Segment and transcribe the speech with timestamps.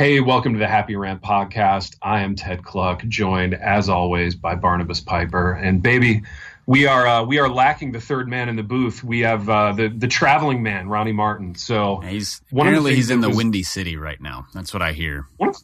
[0.00, 1.94] Hey, welcome to the Happy Rant podcast.
[2.00, 5.52] I am Ted Kluck, joined as always by Barnabas Piper.
[5.52, 6.22] And baby,
[6.64, 9.04] we are uh, we are lacking the third man in the booth.
[9.04, 11.54] We have uh, the the traveling man, Ronnie Martin.
[11.54, 14.46] So Yeah, he's One of the apparently he's in the was- windy city right now.
[14.54, 15.26] That's what I hear.
[15.36, 15.56] one of,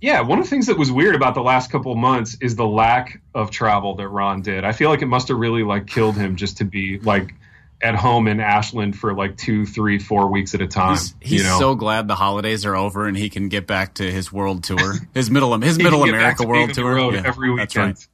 [0.00, 2.56] yeah, one of the things that was weird about the last couple of months is
[2.56, 4.64] the lack of travel that Ron did.
[4.64, 7.34] I feel like it must have really like killed him just to be like
[7.82, 10.92] at home in Ashland for like two, three, four weeks at a time.
[10.96, 11.58] He's, he's you know?
[11.58, 14.94] so glad the holidays are over and he can get back to his world tour,
[15.14, 17.68] his middle his middle can get back America world tour road Yeah, every weekend.
[17.68, 18.06] That's right.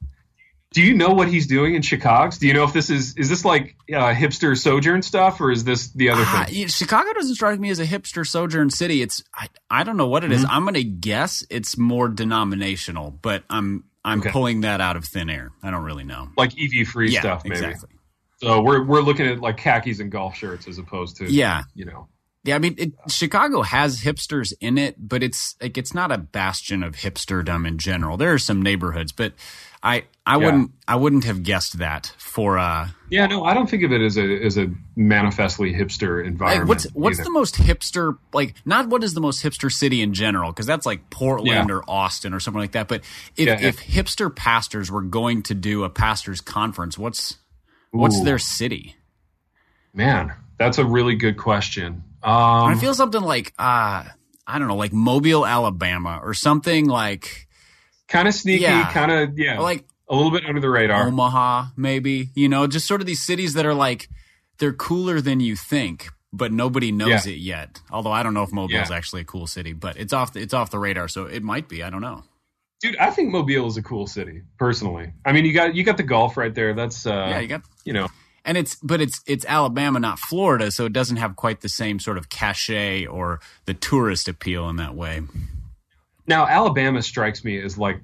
[0.71, 2.35] Do you know what he's doing in Chicago?
[2.39, 5.63] Do you know if this is is this like uh, hipster sojourn stuff or is
[5.63, 6.67] this the other Ah, thing?
[6.67, 9.01] Chicago doesn't strike me as a hipster sojourn city.
[9.01, 10.43] It's I, I don't know what it is.
[10.43, 10.51] Mm-hmm.
[10.51, 14.29] I'm going to guess it's more denominational, but I'm I'm Okay.
[14.31, 15.51] pulling that out of thin air.
[15.63, 16.29] I don't really know.
[16.37, 17.55] Like EV free yeah, stuff, maybe.
[17.65, 17.89] exactly.
[18.41, 21.85] So we're we're looking at like khakis and golf shirts as opposed to Yeah, you
[21.85, 22.07] know.
[22.45, 26.17] Yeah, I mean, it, Chicago has hipsters in it, but it's like it's not a
[26.17, 28.15] bastion of hipsterdom in general.
[28.15, 29.33] There are some neighborhoods, but
[29.83, 30.45] I I Yeah.
[30.45, 33.99] wouldn't I wouldn't have guessed that for uh Yeah, no, I don't think of it
[33.99, 36.69] as a as a manifestly hipster like, environment.
[36.69, 37.25] what's what's either.
[37.25, 40.85] the most hipster like not what is the most hipster city in general because that's
[40.85, 41.75] like Portland Yeah.
[41.75, 42.87] or Austin or something like that.
[42.87, 43.01] But
[43.35, 43.59] if yeah.
[43.59, 47.35] if hipster pastors were going to do a pastors conference, what's
[47.91, 48.23] what's Ooh.
[48.23, 48.95] their city?
[49.93, 52.03] Man, that's a really good question.
[52.21, 54.03] I Um, feel something like uh
[54.47, 57.47] I don't know, like Mobile, Alabama, or something like
[58.07, 58.91] kind of sneaky, Yeah.
[58.91, 61.07] kind of yeah, like a little bit under the radar.
[61.07, 62.29] Omaha, maybe.
[62.33, 64.09] You know, just sort of these cities that are like
[64.57, 67.33] they're cooler than you think, but nobody knows Yeah.
[67.33, 67.81] it yet.
[67.91, 70.41] Although I don't know if Mobile is actually a cool city, but it's off the,
[70.41, 71.83] it's off the radar, so it might be.
[71.83, 72.23] I don't know.
[72.81, 75.11] Dude, I think Mobile is a cool city, personally.
[75.25, 76.73] I mean, you got you got the golf right there.
[76.73, 78.07] That's uh, yeah, you got you know,
[78.45, 81.99] and it's but it's it's Alabama, not Florida, so it doesn't have quite the same
[81.99, 85.21] sort of cachet or the tourist appeal in that way.
[86.25, 87.99] now Alabama strikes me as like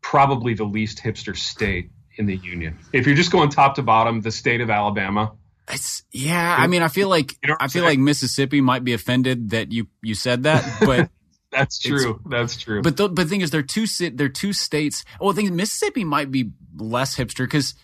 [0.00, 2.78] probably the least hipster state in the union.
[2.92, 5.32] If you're just going top to bottom, the state of Alabama.
[5.70, 6.56] It's yeah.
[6.58, 9.70] I mean, I feel like You know I feel like Mississippi might be offended that
[9.70, 11.10] you you said that, but
[11.50, 12.20] That's true.
[12.28, 12.82] That's true.
[12.82, 15.04] But the, but the thing is, they're two they're two states.
[15.20, 17.74] Well, the thing is, Mississippi might be less hipster because,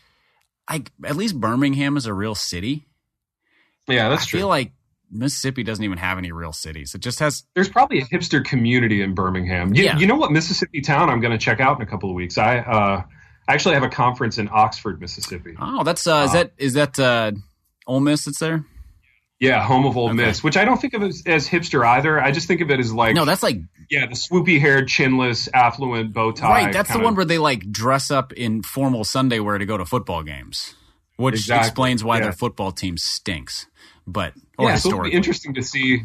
[0.68, 2.86] I at least Birmingham is a real city.
[3.88, 4.38] yeah, that's I true.
[4.38, 4.72] I feel like
[5.10, 6.94] Mississippi doesn't even have any real cities.
[6.94, 7.44] It just has.
[7.54, 9.74] There's probably a hipster community in Birmingham.
[9.74, 9.98] You, Yeah.
[9.98, 12.36] you know what Mississippi town I'm going to check out in a couple of weeks?
[12.38, 13.02] I uh,
[13.48, 15.54] actually have a conference in Oxford, Mississippi.
[15.60, 17.32] Oh, that's uh, is that is that uh,
[17.86, 18.64] Ole Miss that's there?
[19.40, 20.26] Yeah, home of Old Okay.
[20.26, 22.20] Miss, which I don't think of as, as hipster either.
[22.22, 23.58] I just think of it as like, No, that's like
[23.90, 26.48] yeah, the swoopy haired, chinless, affluent bow tie.
[26.64, 26.72] right.
[26.72, 29.84] That's the one where they like dress up in formal Sunday wear to go to
[29.84, 30.74] football games,
[31.16, 32.24] which Exactly, explains why yeah.
[32.24, 33.66] their football team stinks.
[34.06, 36.04] But or yeah, so it'll be interesting to see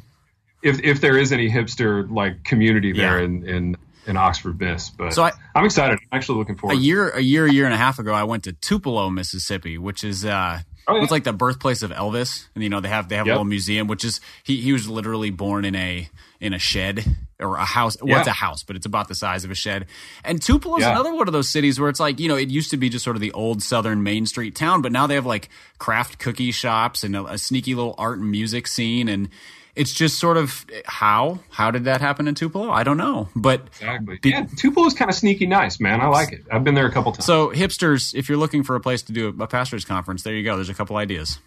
[0.64, 3.26] if if there is any hipster like community there Yeah.
[3.26, 3.76] in, in
[4.08, 4.90] in Oxford Miss.
[4.90, 6.00] But So I- I'm excited.
[6.12, 6.78] I'm actually looking forward.
[6.78, 9.78] a year a year a year and a half ago i went to tupelo mississippi
[9.78, 11.04] which is uh Oh, yeah.
[11.04, 13.34] it's like the birthplace of elvis and you know they have they have Yep.
[13.34, 17.06] a little museum which is he, he was literally born in a in a shed
[17.40, 19.86] or a house well it's a house but it's about the size of a shed
[20.24, 20.92] and tupelo's Yeah.
[20.92, 23.04] another one of those cities where it's like you know it used to be just
[23.04, 26.52] sort of the old southern main street town but now they have like craft cookie
[26.52, 29.30] shops and a, a sneaky little art and music scene and
[29.76, 33.62] it's just sort of how how did that happen in tupelo i don't know but
[33.68, 34.18] Exactly.
[34.22, 36.02] Be- yeah, Tupelo is kind of sneaky nice, man.
[36.02, 36.42] I like it.
[36.52, 37.26] I've been there a couple times.
[37.26, 40.34] So hipsters, if you're looking for a place to do a, a pastors conference, there
[40.36, 40.56] you go.
[40.56, 41.40] There's a couple ideas.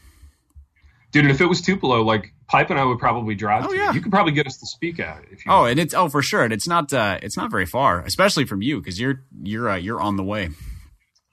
[1.10, 3.77] Dude, and if it was Tupelo, like Pipe and I would probably drive Oh, to.
[3.77, 3.93] yeah.
[3.93, 6.09] You could probably get us to speak at it if you Oh, and it's oh
[6.09, 9.22] for sure, and it's not uh, it's not very far, especially from you because you're
[9.43, 10.49] you're uh, you're on the way.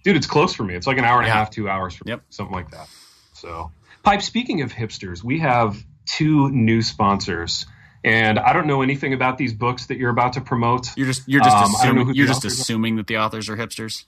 [0.03, 0.75] Dude, it's close for me.
[0.75, 2.19] It's like an hour and a half, two hours for Yep.
[2.19, 2.87] me, something like that.
[3.33, 3.71] So,
[4.03, 5.81] Pipe, speaking of hipsters, we have
[6.17, 7.65] two new sponsors.
[8.03, 10.95] And I don't know anything about these books that you're about to promote.
[10.95, 12.61] You're just you're just Um, I don't know assuming you're just authors are.
[12.61, 14.05] assuming that the authors are hipsters.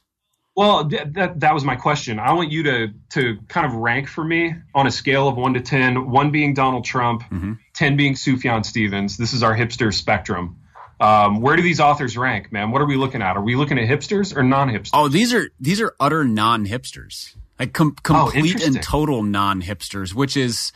[0.55, 2.19] Well, th- that that was my question.
[2.19, 5.53] I want you to to kind of rank for me on a scale of one
[5.55, 6.09] to ten.
[6.09, 7.53] One being Donald Trump, Mm-hmm.
[7.73, 9.17] ten being Sufjan Stevens.
[9.17, 10.57] This is our hipster spectrum.
[11.01, 12.69] Um, where do these authors rank, man?
[12.71, 13.35] What are we looking at?
[13.35, 14.91] Are we looking at hipsters or non-hipsters?
[14.93, 18.75] Oh, these are these are utter non-hipsters, like com- Oh, complete interesting.
[18.75, 20.71] and total non-hipsters, which is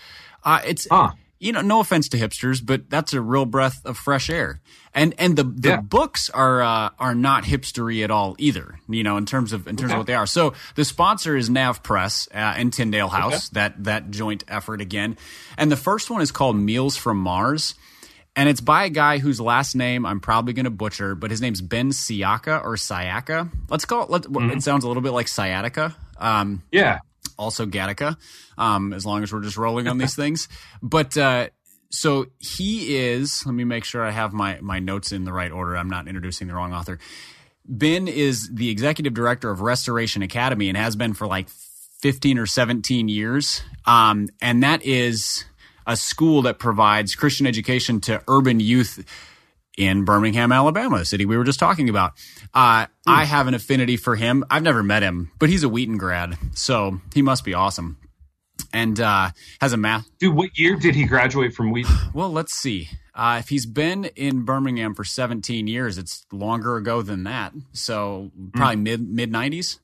[0.45, 1.11] uh, it's Huh.
[1.39, 4.61] you know no offense to hipsters, but that's a real breath of fresh air.
[4.93, 5.81] And and the the Yeah.
[5.81, 8.79] books are uh, are not hipstery at all either.
[8.87, 9.93] You know in terms of in terms Okay.
[9.95, 10.25] of what they are.
[10.27, 13.49] So the sponsor is NavPress uh, and Tyndale House.
[13.49, 15.17] That that joint effort again.
[15.57, 17.75] And the first one is called Meals from Mars.
[18.37, 21.39] And it's by a guy whose last name I'm probably going to butcher, but his
[21.39, 23.49] name's Ben Sciacca or Sayaka.
[23.69, 24.09] Let's call it.
[24.09, 24.57] Let, Mm-hmm.
[24.57, 25.95] It sounds a little bit like sciatica.
[26.17, 26.99] Um, Yeah.
[27.37, 28.17] Also Gattaca,
[28.57, 30.47] um, as long as we're just rolling on these things.
[30.81, 31.49] But uh,
[31.89, 33.45] so he is.
[33.45, 35.75] Let me make sure I have my my notes in the right order.
[35.75, 36.99] I'm not introducing the wrong author.
[37.67, 42.45] Ben is the executive director of Restoration Academy and has been for like 15 or
[42.45, 43.63] 17 years.
[43.85, 45.45] Um, and that is
[45.87, 49.03] a school that provides Christian education to urban youth
[49.77, 52.13] in Birmingham, Alabama, a city we were just talking about.
[52.53, 54.43] Uh, I have an affinity for him.
[54.49, 57.97] I've never met him, but he's a Wheaton grad, so he must be awesome.
[58.71, 59.31] And uh,
[59.61, 60.07] has a math.
[60.17, 61.93] Dude, what year did he graduate from Wheaton?
[62.13, 62.89] Well, let's see.
[63.13, 67.53] Uh, if he's been in Birmingham for 17 years, it's longer ago than that.
[67.73, 69.79] So probably mid mid 90s.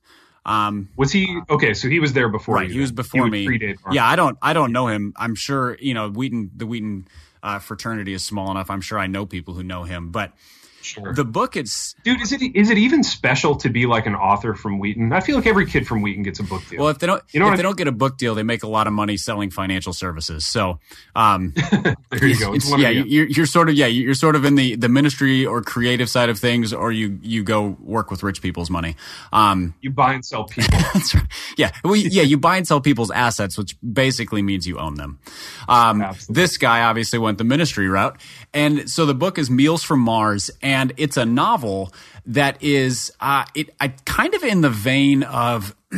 [0.45, 1.73] Um, Was he okay?
[1.73, 2.55] So he was there before.
[2.55, 3.75] right, he was before would me.
[3.91, 5.13] Yeah, I don't I don't know him.
[5.15, 6.51] I'm sure you know Wheaton.
[6.55, 7.07] The Wheaton
[7.43, 8.69] uh, fraternity is small enough.
[8.69, 10.11] I'm sure I know people who know him.
[10.11, 10.33] But
[10.81, 11.13] sure.
[11.13, 14.53] the book, it's Dude, is it is it even special to be like an author
[14.55, 15.13] from Wheaton?
[15.13, 16.79] I feel like every kid from Wheaton gets a book deal.
[16.81, 18.43] well, if they don't You know if they I- don't get a book deal, they
[18.43, 20.45] make a lot of money selling financial services.
[20.45, 20.79] So.
[21.15, 21.53] Um,
[22.09, 22.53] there you go.
[22.53, 25.45] It's It's- yeah, you're, you're sort of yeah, you're sort of in the, the ministry
[25.45, 28.95] or creative side of things, or you you go work with rich people's money.
[29.33, 30.77] Um, you buy and sell people.
[30.93, 31.25] that's right.
[31.57, 35.19] Yeah, well, yeah, you buy and sell people's assets, which basically means you own them.
[35.67, 36.41] Um, Absolutely.
[36.41, 38.19] this guy obviously went the ministry route,
[38.53, 41.93] and so the book is Meals from Mars, and it's a novel
[42.25, 45.75] that is uh, it I, kind of in the vein of.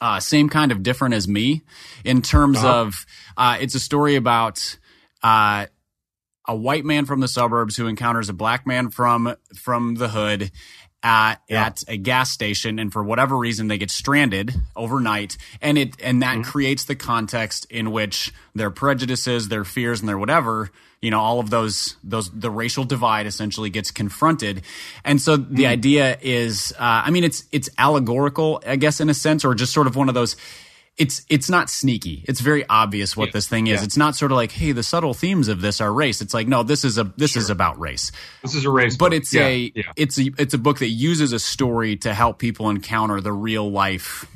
[0.00, 1.62] uh, same kind of different as me
[2.04, 3.06] in terms of
[3.36, 4.78] uh, it's a story about
[5.22, 5.66] uh,
[6.48, 10.50] a white man from the suburbs who encounters a black man from from the hood
[11.04, 11.66] uh, Yeah.
[11.66, 16.22] at a gas station, and for whatever reason they get stranded overnight, and it and
[16.22, 20.70] that creates the context in which their prejudices, their fears, and their whatever
[21.02, 24.62] you know all of those those the racial divide essentially gets confronted,
[25.04, 29.14] and so the idea is, uh, I mean, it's it's allegorical, I guess, in a
[29.14, 30.36] sense, or just sort of one of those
[30.98, 32.22] it's it's not sneaky.
[32.28, 33.80] It's very obvious what Yeah, this thing is.
[33.80, 33.84] yeah.
[33.84, 36.20] It's not sort of like, hey, the subtle themes of this are race.
[36.20, 38.12] It's like, no, this is a this is about race.
[38.42, 39.14] This is a race, But book.
[39.16, 39.82] it's Yeah, a yeah.
[39.96, 43.70] it's a it's a book that uses a story to help people encounter the real
[43.70, 44.26] life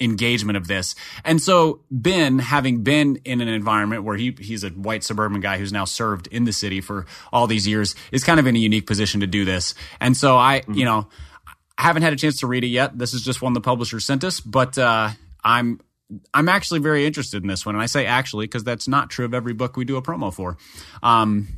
[0.00, 0.94] engagement of this.
[1.24, 5.58] And so Ben, having been in an environment where he he's a white suburban guy
[5.58, 8.58] who's now served in the city for all these years, is kind of in a
[8.58, 9.74] unique position to do this.
[10.00, 10.74] And so I, Mm-hmm.
[10.74, 11.08] you know,
[11.78, 12.98] I haven't had a chance to read it yet.
[12.98, 15.10] This is just one the publisher sent us, but uh,
[15.42, 15.80] I'm
[16.34, 19.24] I'm actually very interested in this one, and I say actually because that's not true
[19.24, 20.58] of every book we do a promo for.
[21.02, 21.48] Um,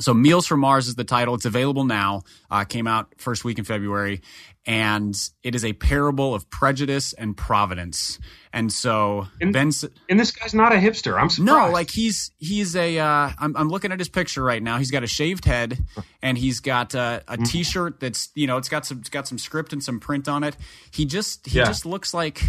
[0.00, 1.34] so, Meals from Mars is the title.
[1.34, 2.22] It's available now.
[2.50, 4.22] Uh, came out first week in February,
[4.64, 8.18] and it is a parable of prejudice and providence.
[8.52, 9.70] And so, And- Ben.
[10.08, 11.20] and this guy's not a hipster.
[11.20, 11.40] I'm surprised.
[11.40, 12.98] no, like he's he's a.
[12.98, 14.78] Uh, I'm I'm looking at his picture right now.
[14.78, 15.78] He's got a shaved head,
[16.22, 17.44] and he's got uh, a Mm-hmm.
[17.44, 20.44] T-shirt that's you know it's got some it's got some script and some print on
[20.44, 20.56] it.
[20.92, 21.64] He just he Yeah.
[21.64, 22.42] just looks like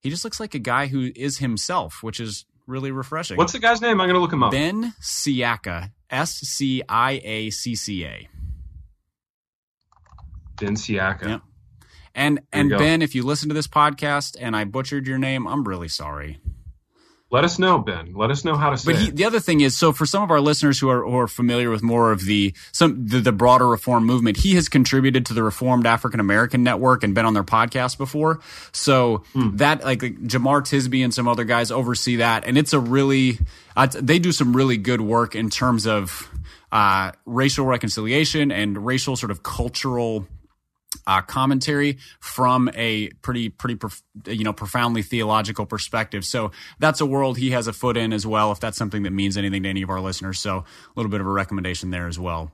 [0.00, 3.36] he just looks like a guy who is himself, which is really refreshing.
[3.36, 4.00] what's the guy's name?
[4.00, 4.52] I'm gonna look him up.
[4.52, 5.90] Ben Sciacca?
[6.10, 8.28] S C I A C C A.
[10.58, 11.28] Ben Sciacca.
[11.28, 11.38] Yeah.
[12.14, 12.70] And There and.
[12.70, 16.38] Ben, if you listen to this podcast and I butchered your name, I'm really sorry.
[17.28, 18.14] Let us know, Ben.
[18.14, 18.92] Let us know how to say.
[18.92, 21.18] But he, the other thing is, so for some of our listeners who are, who
[21.18, 25.26] are familiar with more of the some the, the broader reform movement, he has contributed
[25.26, 28.38] to the Reformed African American Network and been on their podcast before.
[28.70, 29.24] So
[29.56, 33.40] that like, like Jemar Tisby and some other guys oversee that, and it's a really
[33.76, 36.30] uh, they do some really good work in terms of
[36.70, 40.26] uh, racial reconciliation and racial sort of cultural
[41.06, 46.24] uh, commentary from a pretty pretty prof- you know profoundly theological perspective.
[46.24, 48.52] So that's a world he has a foot in as well.
[48.52, 50.64] If that's something that means anything to any of our listeners, so a
[50.96, 52.52] little bit of a recommendation there as well.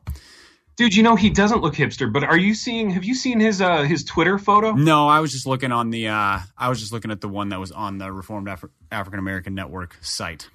[0.76, 2.88] Dude, you know he doesn't look hipster, but are you seeing?
[2.90, 4.72] Have you seen his uh his Twitter photo?
[4.72, 7.50] No, I was just looking on the uh, I was just looking at the one
[7.50, 10.48] that was on the Reformed Afri- African American Network site.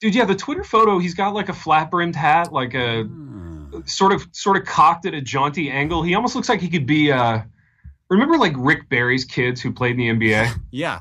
[0.00, 0.98] Dude, yeah, the Twitter photo.
[0.98, 3.57] He's got like a flat brimmed hat, like a Hmm.
[3.86, 6.02] Sort of sort of cocked at a jaunty angle.
[6.02, 7.12] He almost looks like he could be.
[7.12, 7.42] uh
[8.10, 10.54] Remember, like Rick Barry's kids who played in the NBA.
[10.70, 11.00] Yeah,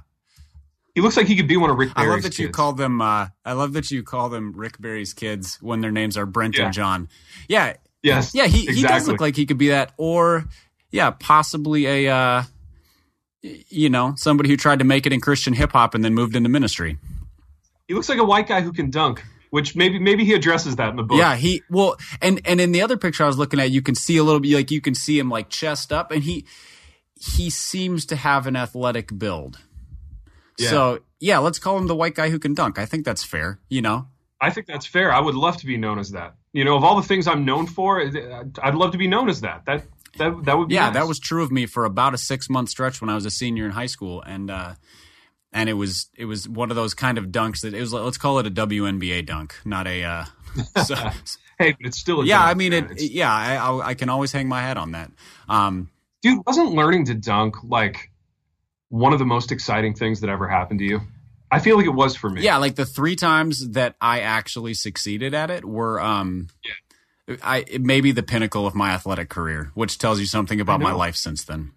[0.94, 2.56] He looks like he could be one of Rick I Barry's love that you kids.
[2.58, 3.02] call them.
[3.02, 6.58] Uh, I love that you call them Rick Barry's kids when their names are Brent
[6.58, 6.66] Yeah.
[6.66, 7.10] and Jon.
[7.48, 8.34] Yeah, Yes.
[8.36, 8.76] Yeah, he, exactly.
[8.76, 10.46] he does look like he could be that, or
[10.92, 12.44] yeah, possibly a uh,
[13.42, 16.36] you know somebody who tried to make it in Christian hip hop and then moved
[16.36, 16.98] into ministry.
[17.88, 19.24] He looks like a white guy who can dunk.
[19.50, 21.18] Which maybe maybe he addresses that in the book.
[21.18, 23.96] Yeah, he well, and and in the other picture I was looking at, you can
[23.96, 26.46] see a little bit like you can see him like chest up, and he
[27.16, 29.60] he seems to have an athletic build.
[30.58, 30.70] Yeah.
[30.70, 32.78] So yeah, let's call him the white guy who can dunk.
[32.78, 33.60] I think that's fair.
[33.70, 34.08] You know,
[34.42, 35.14] I think that's fair.
[35.14, 36.36] I would love to be known as that.
[36.54, 39.42] You know, of all the things I'm known for, I'd love to be known as
[39.42, 39.66] that.
[39.66, 39.84] That
[40.18, 40.94] that that would be yeah, nice.
[40.96, 43.32] that was true of me for about a six month stretch when I was a
[43.32, 44.74] senior in high school, and uh,
[45.54, 48.18] and it was it was one of those kind of dunks that it was let's
[48.18, 50.04] call it a WNBA dunk, not a.
[50.04, 50.26] Uh,
[50.84, 50.96] so,
[51.60, 52.40] hey, but it's still a yeah.
[52.40, 52.92] dunk, I mean, man.
[52.92, 53.02] it.
[53.12, 55.12] Yeah, I, I, I can always hang my hat on that.
[55.48, 55.90] Um,
[56.22, 58.12] dude, wasn't learning to dunk like
[58.90, 61.02] one of the most exciting things that ever happened to you?
[61.50, 62.42] I feel like it was for me.
[62.42, 67.36] yeah, like the three times that I actually succeeded at it were um, yeah.
[67.42, 70.82] I it may be the pinnacle of my athletic career, which tells you something about
[70.82, 71.72] my life since then.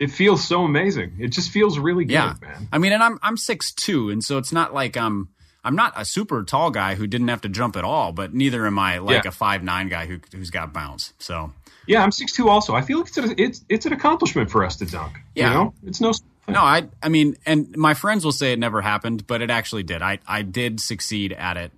[0.00, 1.14] It feels so amazing.
[1.20, 2.34] It just feels really good, Yeah.
[2.40, 2.68] man.
[2.72, 5.28] I mean, and I'm I'm six two, and so it's not like I'm
[5.64, 8.66] I'm not a super tall guy who didn't have to jump at all, but neither
[8.66, 9.28] am I like Yeah.
[9.28, 11.12] a five nine guy who who's got bounce.
[11.18, 11.52] So
[11.86, 12.74] Yeah, I'm 6'2 also.
[12.74, 15.14] I feel like it's, a, it's it's an accomplishment for us to dunk.
[15.34, 15.48] Yeah.
[15.48, 15.74] You know?
[15.84, 16.12] It's no
[16.48, 19.84] no, I I mean, and my friends will say it never happened, but it actually
[19.84, 20.02] did.
[20.02, 21.72] I I did succeed at it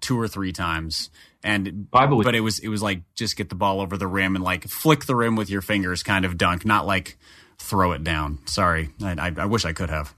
[0.00, 1.08] two or three times.
[1.44, 4.06] And I believe but it was it was like just get the ball over the
[4.06, 7.18] rim and like flick the rim with your fingers kind of dunk, not like
[7.62, 8.38] throw it down.
[8.46, 10.14] Sorry, I, I, I wish I could have.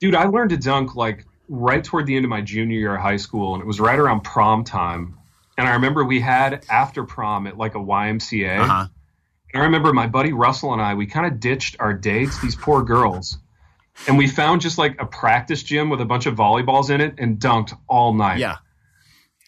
[0.00, 3.02] Dude, I learned to dunk like right toward the end of my junior year of
[3.02, 5.18] high school, and it was right around prom time.
[5.58, 8.58] And I remember we had after prom at like a YMCA.
[8.58, 8.86] Uh huh.
[9.52, 12.54] And I remember my buddy Russell and I, we kind of ditched our dates, these
[12.54, 13.38] poor girls.
[14.06, 17.14] And we found just like a practice gym with a bunch of volleyballs in it
[17.18, 18.38] and dunked all night.
[18.38, 18.56] Yeah.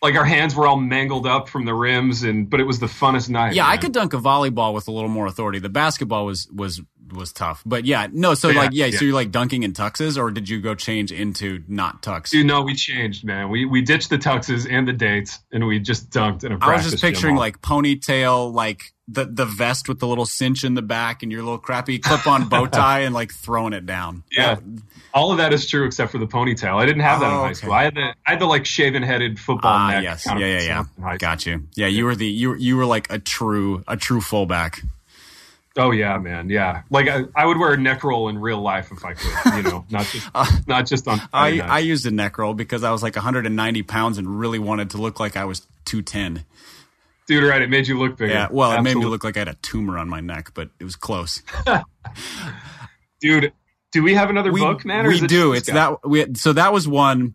[0.00, 2.86] Like our hands were all mangled up from the rims and but it was the
[2.86, 3.54] funnest night.
[3.54, 5.58] Yeah, I could dunk a volleyball with a little more authority.
[5.58, 6.80] The basketball was was
[7.12, 8.34] was tough, but yeah, no.
[8.34, 8.98] So Yeah, like, yeah, yeah.
[8.98, 12.30] so you're like dunking in tuxes, or did you go change into not tux?
[12.30, 13.50] Dude, no, we changed, man.
[13.50, 16.74] We we ditched the tuxes and the dates and we just dunked in a I
[16.74, 20.82] was just picturing like ponytail, like the the vest with the little cinch in the
[20.82, 24.22] back, and your little crappy clip on bow tie, and like throwing it down.
[24.30, 24.58] Yeah.
[25.18, 26.80] All of that is true except for the ponytail.
[26.80, 27.54] I didn't have that in Oh, high okay.
[27.54, 27.72] school.
[27.72, 30.02] I had the I had the like shaven headed football Ah, neck.
[30.04, 30.60] yes, yeah, yeah,
[30.96, 31.10] yeah.
[31.12, 31.16] in.
[31.18, 31.64] Got you.
[31.74, 34.82] Yeah, you were the you you were like a true a true fullback.
[35.76, 36.50] Oh yeah, man.
[36.50, 36.82] Yeah.
[36.90, 39.62] Like I, I would wear a neck roll in real life if I could, you
[39.70, 40.28] know, not just
[40.68, 43.82] not just on Uh, I I used a neck roll because I was like 190
[43.84, 46.44] pounds and really wanted to look like I was 210.
[47.28, 48.32] Dude, right, it made you look bigger.
[48.32, 50.70] Yeah, well, it made me look like I had a tumor on my neck, but
[50.80, 51.42] it was close.
[53.20, 53.52] Dude,
[53.92, 55.06] do we have another we, book, man?
[55.06, 55.52] we is it do.
[55.52, 55.74] It's guy?
[55.74, 56.08] that.
[56.08, 57.34] We, so that was one.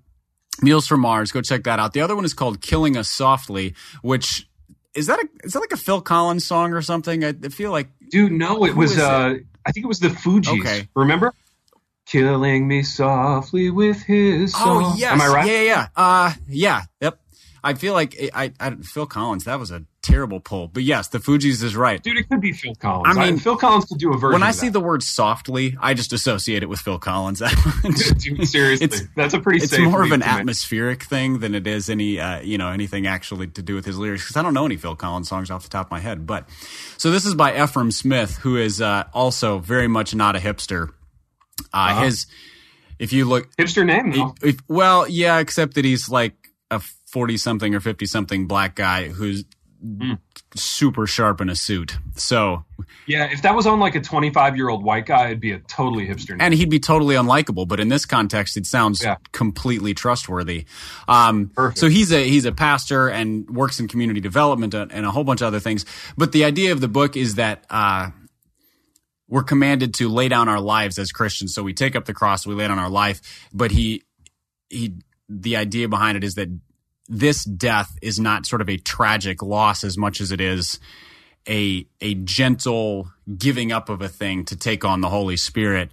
[0.62, 1.32] Meals from Mars.
[1.32, 1.94] Go check that out.
[1.94, 4.48] The other one is called "Killing Us Softly," which
[4.94, 7.24] is that a is that like a Phil Collins song or something?
[7.24, 9.04] I, feel like Dude, no, it was is it?
[9.04, 10.60] uh I think it was the Fugees.
[10.60, 10.88] Okay.
[10.96, 11.34] Remember?
[12.06, 14.84] Killing me softly with his song.
[14.84, 15.48] oh yes, Am I right?
[15.48, 15.88] Yeah, yeah, yeah.
[15.96, 16.82] Uh, yeah.
[17.02, 17.20] Yep.
[17.64, 19.46] I feel like I, I, I Phil Collins.
[19.46, 22.04] That was a terrible pull, but yes, the Fugees is right.
[22.04, 23.18] Dude, it could be Phil Collins.
[23.18, 25.78] I mean, Phil Collins could do a version When I of see the word "softly,"
[25.80, 27.42] I just associate it with Phil Collins.
[28.18, 28.86] Dude, seriously.
[28.86, 32.42] It's- that's a pretty it's more of an atmospheric thing than it is any uh,
[32.42, 34.96] you know anything actually to do with his lyrics because I don't know any Phil
[34.98, 36.26] Collins songs off the top of my head.
[36.28, 36.50] But
[36.98, 40.90] so this is by Efrem Smith, who is uh, also very much not a hipster.
[41.74, 42.04] Uh, Uh-huh.
[42.04, 42.28] His
[43.00, 44.36] if you look Hipster name, though.
[44.44, 46.36] if, well, yeah, except that he's like
[46.72, 46.82] a
[47.14, 49.46] forty something or fifty something black guy who's
[49.86, 50.14] Hmm.
[50.56, 51.98] super sharp in a suit.
[52.16, 52.64] So
[53.06, 55.60] Yeah, if that was on like a 25 year old white guy, it'd be a
[55.60, 56.38] totally hipster name.
[56.40, 57.68] and he'd be totally unlikable.
[57.68, 59.18] But in this context, it sounds Yeah.
[59.34, 60.64] completely trustworthy.
[61.10, 65.12] Um, so he's a he's a pastor and works in community development and, and a
[65.12, 65.86] whole bunch of other things.
[66.18, 67.66] But the idea of the book is that.
[67.70, 68.12] Uh,
[69.30, 71.56] we're commanded to lay down our lives as Christians.
[71.56, 73.20] So we take up the cross, we lay down our life.
[73.54, 74.04] But he,
[74.70, 74.96] he,
[75.28, 76.50] the idea behind it is that
[77.08, 80.80] this death is not sort of a tragic loss as much as it is
[81.48, 85.92] a a gentle giving up of a thing to take on the Holy Spirit.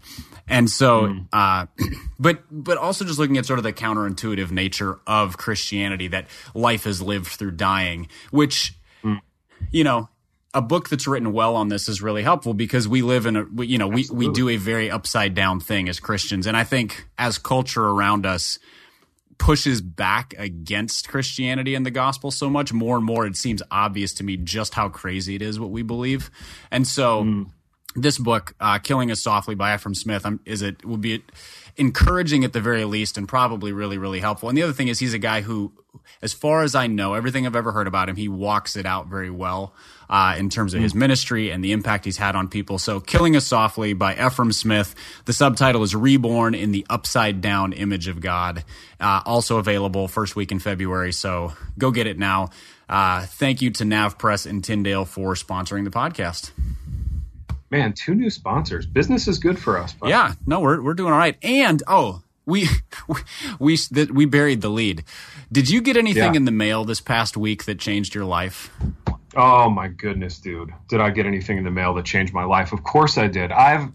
[0.48, 1.66] And so, uh,
[2.18, 6.86] but but also just looking at sort of the counterintuitive nature of Christianity that life
[6.86, 8.74] is lived through dying, which
[9.70, 10.08] you know
[10.52, 13.44] a book that's written well on this is really helpful because we live in a
[13.44, 16.46] we- you know we, we do a very upside down thing as Christians.
[16.46, 18.58] And I think as culture around us
[19.40, 24.12] pushes back against Christianity and the gospel so much more and more it seems obvious
[24.14, 26.30] to me just how crazy it is what we believe.
[26.70, 27.46] And so
[27.96, 31.24] this book uh, killing us softly by Efrem Smith um, is it would be
[31.76, 34.50] encouraging at the very least and probably really really helpful.
[34.50, 35.72] And the other thing is he's a guy who
[36.20, 39.08] as far as I know everything I've ever heard about him he walks it out
[39.08, 39.74] very well
[40.10, 42.78] uh, in terms of his ministry and the impact he's had on people.
[42.78, 44.94] So, Killing Us Softly by Efrem Smith.
[45.24, 48.64] The subtitle is Reborn in the Upside Down Image of God.
[49.00, 51.12] Uh, also available first week in February.
[51.12, 52.50] So, go get it now.
[52.88, 56.50] Uh, thank you to NavPress and Tyndale for sponsoring the podcast.
[57.70, 58.84] Man, two new sponsors.
[58.84, 59.92] Business is good for us.
[59.92, 60.08] Bud.
[60.08, 61.36] Yeah, no, we're we're doing all right.
[61.44, 62.66] And oh, we
[63.08, 63.20] we
[63.60, 65.04] we, we buried the lead.
[65.52, 66.38] Did you get anything Yeah.
[66.38, 68.70] in the mail this past week that changed your life?
[69.36, 70.72] Oh my goodness, dude.
[70.88, 72.72] Did I get anything in the mail that changed my life?
[72.72, 73.52] Of course I did.
[73.52, 73.88] I've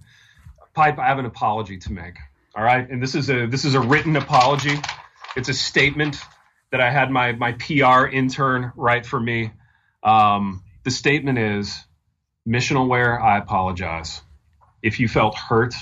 [0.75, 2.17] pipe I have an apology to make.
[2.55, 4.77] All right, and this is a this is a written apology.
[5.35, 6.17] It's a statement
[6.71, 9.51] that I had my my PR intern write for me.
[10.03, 11.83] Um, the statement is,
[12.47, 14.21] Missional Wear, I apologize
[14.83, 15.73] if you felt hurt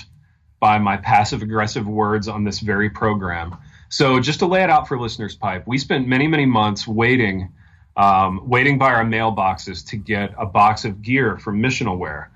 [0.58, 3.56] by my passive aggressive words on this very program.
[3.90, 7.52] So just to lay it out for listeners, pipe, we spent many many months waiting,
[7.96, 12.30] um, waiting by our mailboxes to get a box of gear from missional wear,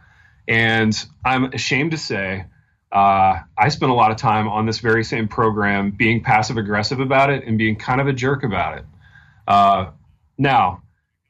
[0.47, 2.47] and I'm ashamed to say
[2.91, 7.01] uh, I spent a lot of time on this very same program being passive aggressive
[7.01, 8.85] about it and being kind of a jerk about it.
[9.47, 9.91] Uh,
[10.39, 10.83] now,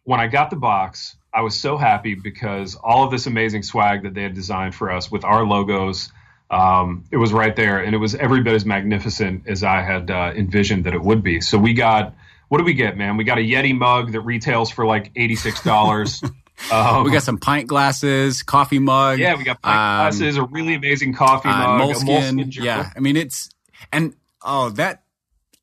[0.04, 4.04] when I got the box, I was so happy because all of this amazing swag
[4.04, 6.12] that they had designed for us with our logos,
[6.50, 10.11] um, it was right there, and it was every bit as magnificent as I had
[10.11, 11.40] uh, envisioned that it would be.
[11.40, 12.14] So we got
[12.49, 13.17] what do we get, man?
[13.17, 16.23] We got a Yeti mug that retails for like eighty six dollars.
[16.73, 19.21] Um, we got some pint glasses, coffee mug.
[19.21, 22.33] Yeah, we got pint um, glasses, a really amazing coffee uh, mug, Moleskine.
[22.33, 23.50] Moleskine yeah, I mean it's
[23.93, 25.05] and oh that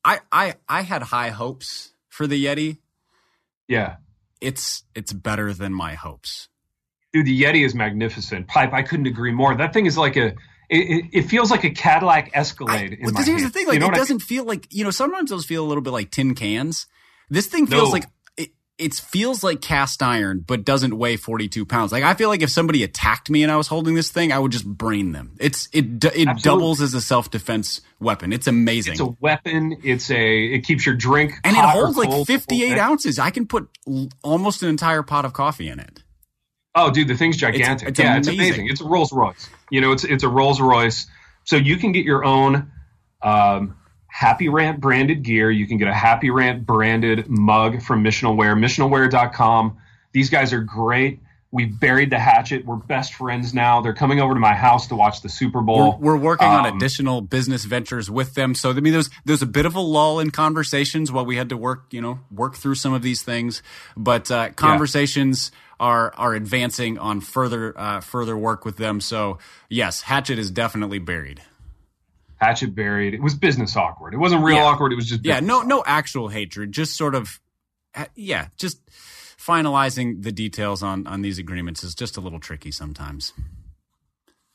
[0.02, 2.78] I I I had high hopes for the Yeti.
[3.68, 3.96] Yeah,
[4.40, 6.48] it's it's better than my hopes.
[7.12, 8.48] Dude, the Yeti is magnificent.
[8.48, 9.54] Pipe, I couldn't agree more.
[9.54, 10.34] That thing is like a
[10.68, 12.98] it, it, feels like a Cadillac Escalade.
[13.00, 13.42] I, well, here's hand.
[13.42, 14.90] the thing: like, you know it doesn't I, feel like you know.
[14.90, 16.86] Sometimes those feel a little bit like tin cans.
[17.30, 17.92] This thing feels no.
[17.92, 18.04] like
[18.78, 21.92] it feels like cast iron, but doesn't weigh 42 pounds.
[21.92, 24.38] Like I feel like if somebody attacked me and I was holding this thing, I
[24.38, 25.36] would just brain them.
[25.40, 26.34] It's it it Absolutely.
[26.42, 28.32] doubles as a self defense weapon.
[28.32, 28.92] It's amazing.
[28.92, 29.76] It's a weapon.
[29.82, 33.18] It's a it keeps your drink and it holds like 58 ounces.
[33.18, 33.68] I can put
[34.22, 36.02] almost an entire pot of coffee in it.
[36.76, 37.88] Oh, dude, the thing's gigantic.
[37.88, 38.34] It's, it's yeah, amazing.
[38.34, 38.68] it's amazing.
[38.68, 39.48] It's a Rolls Royce.
[39.70, 41.06] You know, it's it's a Rolls Royce.
[41.44, 42.70] So you can get your own.
[43.22, 43.76] Um,
[44.08, 45.50] Happy Rant branded gear.
[45.50, 49.76] You can get a Happy Rant branded mug from Missional Wear, missionalwear.com.
[50.12, 51.20] These guys are great.
[51.56, 52.66] We buried the hatchet.
[52.66, 53.80] We're best friends now.
[53.80, 55.96] They're coming over to my house to watch the Super Bowl.
[55.98, 58.54] We're, we're working um, on additional business ventures with them.
[58.54, 61.48] So I mean, there's there's a bit of a lull in conversations while we had
[61.48, 63.62] to work, you know, work through some of these things.
[63.96, 65.86] But uh, conversations yeah.
[65.86, 69.00] are are advancing on further uh, further work with them.
[69.00, 69.38] So
[69.70, 71.40] yes, hatchet is definitely buried.
[72.36, 73.14] Hatchet buried.
[73.14, 74.12] It was business awkward.
[74.12, 74.64] It wasn't real yeah.
[74.64, 74.92] awkward.
[74.92, 75.40] It was just yeah.
[75.40, 76.72] No, no actual hatred.
[76.72, 77.40] Just sort of
[78.14, 78.48] yeah.
[78.58, 78.78] Just
[79.46, 83.32] finalizing the details on on these agreements is just a little tricky sometimes.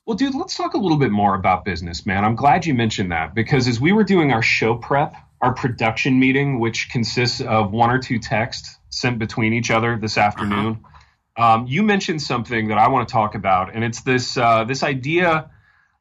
[0.05, 2.25] Well, dude, let's talk a little bit more about business, man.
[2.25, 6.19] I'm glad you mentioned that because as we were doing our show prep, our production
[6.19, 10.83] meeting, which consists of one or two texts sent between each other this afternoon,
[11.37, 11.55] uh-huh.
[11.55, 14.83] um, you mentioned something that I want to talk about, and it's this uh, this
[14.83, 15.51] idea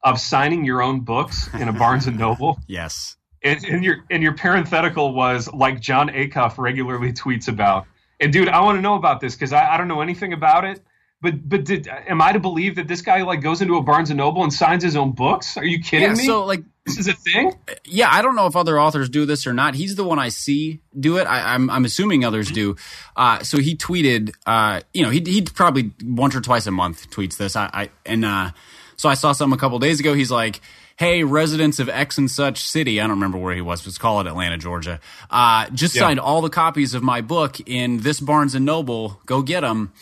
[0.02, 2.58] of signing your own books in a Barnes and Noble.
[2.66, 3.16] yes.
[3.42, 7.86] And, and, your and your parenthetical was like Jon Acuff regularly tweets about.
[8.20, 10.64] And dude, I want to know about this because I, I don't know anything about
[10.64, 10.80] it.
[11.22, 14.08] But but did am I to believe that this guy like goes into a Barnes
[14.08, 15.58] and Noble and signs his own books?
[15.58, 16.26] Are you kidding yeah, me?
[16.26, 17.58] So like this is a thing.
[17.84, 19.74] Yeah, I don't know if other authors do this or not.
[19.74, 21.24] He's the one I see do it.
[21.24, 22.76] I, am I'm, I'm assuming others do.
[23.16, 27.10] Uh, so he tweeted, uh, you know, he he probably once or twice a month
[27.10, 27.54] tweets this.
[27.54, 28.52] I, I and uh,
[28.96, 30.14] so I saw some a couple days ago.
[30.14, 30.62] He's like,
[31.00, 34.20] hey, residents of X and such city, I don't remember where he was, let's call
[34.20, 36.02] it Atlanta, Georgia, uh, just yeah.
[36.02, 39.18] signed all the copies of my book in this Barnes and Noble.
[39.24, 39.94] Go get them.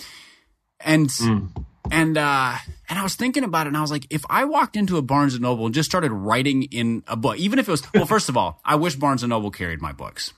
[0.80, 1.64] And, mm.
[1.92, 2.56] and, uh,
[2.88, 5.02] and I was thinking about it and I was like, if I walked into a
[5.02, 8.04] Barnes and Noble and just started writing in a book, even if it was, well,
[8.06, 10.32] first of all, I wish Barnes and Noble carried my books.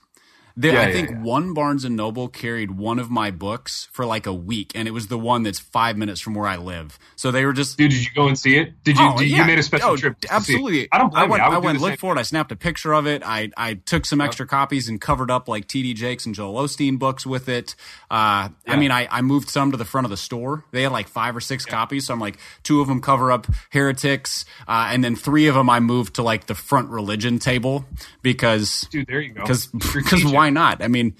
[0.55, 1.23] There, yeah, I think yeah, yeah.
[1.23, 4.91] one Barnes and Noble carried one of my books for like a week, and it
[4.91, 6.99] was the one that's five minutes from where I live.
[7.15, 7.77] So they were just.
[7.77, 8.83] Dude, did you go and see it?
[8.83, 9.05] Did you?
[9.05, 10.17] Oh, did, you made a special oh, trip?
[10.29, 10.87] absolutely.
[10.91, 11.49] I don't blame I went, you.
[11.49, 12.19] I, I went looked for it.
[12.19, 13.23] I snapped a picture of it.
[13.25, 15.93] I I took some extra copies and covered up like T.D.
[15.93, 17.75] Jakes and Joel Osteen books with it.
[18.09, 20.65] Uh, I mean, I I moved some to the front of the store.
[20.71, 23.47] They had like five or six copies, so I'm like two of them cover up
[23.71, 27.85] heretics, uh, and then three of them I moved to like the front religion table
[28.21, 29.41] because dude, there you go.
[29.41, 30.81] Because because why not?
[30.83, 31.15] I mean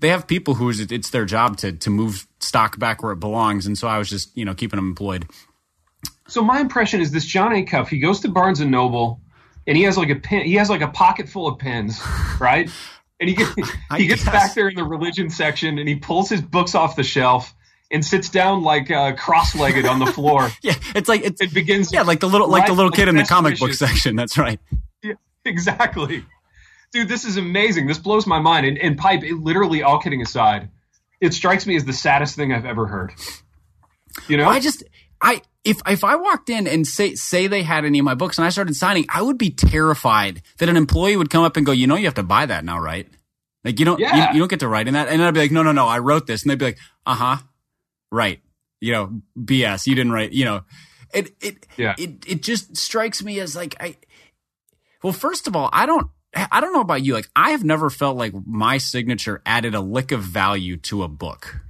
[0.00, 3.66] they have people who it's their job to to move stock back where it belongs,
[3.66, 5.26] and so I was just you know keeping them employed.
[6.28, 9.20] So my impression is this Jon Acuff, He goes to Barnes and Noble,
[9.66, 10.42] and he has like a pen.
[10.44, 12.00] He has like a pocket full of pens,
[12.40, 12.70] right?
[13.20, 13.54] and he gets
[13.96, 17.04] he gets back there in the religion section, and he pulls his books off the
[17.04, 17.54] shelf
[17.90, 20.50] and sits down like uh, cross-legged on the floor.
[20.62, 21.92] yeah, it's like it's, it begins.
[21.92, 23.78] Yeah, like the little like the little kid in the comic wishes.
[23.78, 24.16] book section.
[24.16, 24.58] That's right.
[25.02, 26.24] Yeah, exactly
[26.92, 27.86] dude, this is amazing.
[27.86, 28.66] This blows my mind.
[28.66, 30.70] And, and Pipe, it, literally, all kidding aside,
[31.20, 33.12] it strikes me as the saddest thing I've ever heard.
[34.28, 34.84] You know, I just,
[35.20, 38.36] I if if I walked in and say say they had any of my books
[38.38, 41.64] and I started signing, I would be terrified that an employee would come up and
[41.64, 43.08] go, you know, you have to buy that now, right?
[43.64, 44.28] Like you don't yeah.
[44.28, 45.86] you, you don't get to write in that, and I'd be like, no, no, no,
[45.86, 47.36] I wrote this, and they'd be like, uh huh,
[48.10, 48.40] right,
[48.80, 50.62] you know, BS, you didn't write, you know,
[51.14, 51.94] it it yeah.
[51.96, 53.96] it it just strikes me as like I
[55.02, 57.14] Well, first of all, I don't I don't know about you.
[57.14, 61.08] Like I have never felt like my signature added a lick of value to a
[61.08, 61.60] book.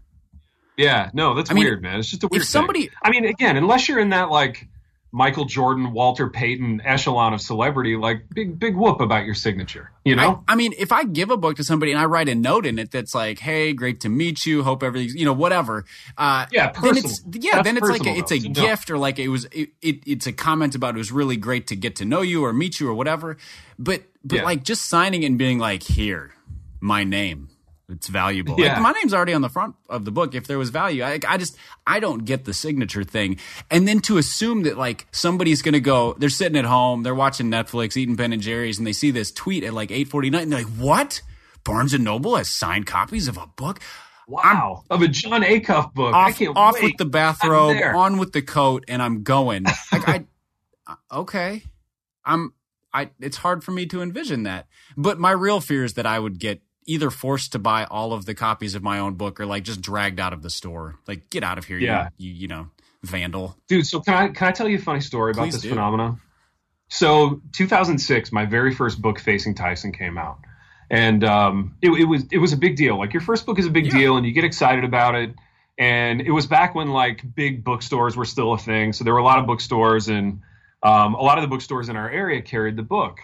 [0.77, 1.99] Yeah, no, that's I mean, weird, man.
[1.99, 2.91] It's just a weird if somebody- thing.
[3.03, 4.69] I mean, again, unless you're in that like
[5.15, 9.91] Michael Jordan, Walter Payton echelon of celebrity, like big big whoop about your signature.
[10.05, 10.43] You know?
[10.49, 12.65] I, I mean, if I give a book to somebody and I write a note
[12.65, 14.63] in it that's like, "Hey, great to meet you.
[14.63, 15.85] Hope everything's you know whatever."
[16.17, 18.67] Uh, Yeah, then it's yeah, That's then it's like a, it's a though, so no.
[18.69, 21.67] gift or like it was it, it it's a comment about it was really great
[21.67, 23.37] to get to know you or meet you or whatever.
[23.79, 24.45] But but Yeah.
[24.45, 26.33] like just signing and being like, "Here,
[26.81, 27.49] my name."
[27.93, 28.59] It's valuable.
[28.59, 28.75] Yeah.
[28.75, 30.35] Like, my name's already on the front of the book.
[30.35, 33.39] If there was value, I, I just I don't get the signature thing.
[33.71, 37.15] And then to assume that like somebody's going to go, they're sitting at home, they're
[37.15, 40.31] watching Netflix, eating Ben and Jerry's, and they see this tweet at like eight forty
[40.31, 41.23] nine, and they're like, "What?
[41.65, 43.79] Barnes and Noble has signed copies of a book?
[44.27, 46.15] Wow, of a Jon Acuff book.
[46.15, 50.09] I Off, can't off with the bathrobe, on with the coat, and I'm going." Like
[50.09, 50.25] I,
[50.87, 51.63] uh, okay,
[52.25, 52.55] I'm.
[52.95, 53.11] I.
[53.21, 54.67] It's hard for me to envision that.
[54.97, 58.27] But my real fear is that I would get either forced to buy all of
[58.27, 60.97] the copies of my own book or like just dragged out of the store.
[61.07, 62.09] Like, get out of here, Yeah.
[62.17, 62.71] you, you, you know,
[63.03, 63.57] vandal.
[63.69, 65.69] Dude, so can I can I tell you a funny story about Please this do.
[65.71, 66.21] phenomenon?
[66.89, 70.39] So 2006, my very first book, Facing Tyson, came out,
[70.91, 72.99] and um, it, it was it was a big deal.
[72.99, 73.93] Like your first book is a big Yeah.
[73.99, 75.35] deal, and you get excited about it.
[75.79, 79.21] And it was back when like big bookstores were still a thing, so there were
[79.21, 80.43] a lot of bookstores, and
[80.83, 83.21] um, a lot of the bookstores in our area carried the book.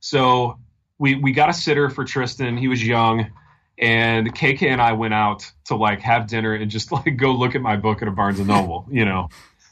[0.00, 0.58] So
[0.98, 2.56] we we got a sitter for Tristan.
[2.56, 3.30] He was young,
[3.78, 7.54] and KK and I went out to like have dinner and just like go look
[7.54, 9.28] at my book at a Barnes and Noble, you know,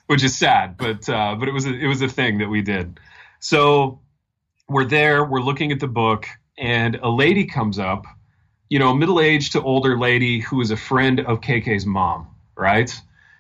[0.07, 2.63] which is sad, but uh, but it was a, it was a thing that we
[2.63, 2.99] did.
[3.41, 4.01] So
[4.69, 6.27] we're there, we're looking at the book,
[6.59, 8.07] and a lady comes up,
[8.69, 12.93] you know, middle aged to older lady who is a friend of KK's mom, right?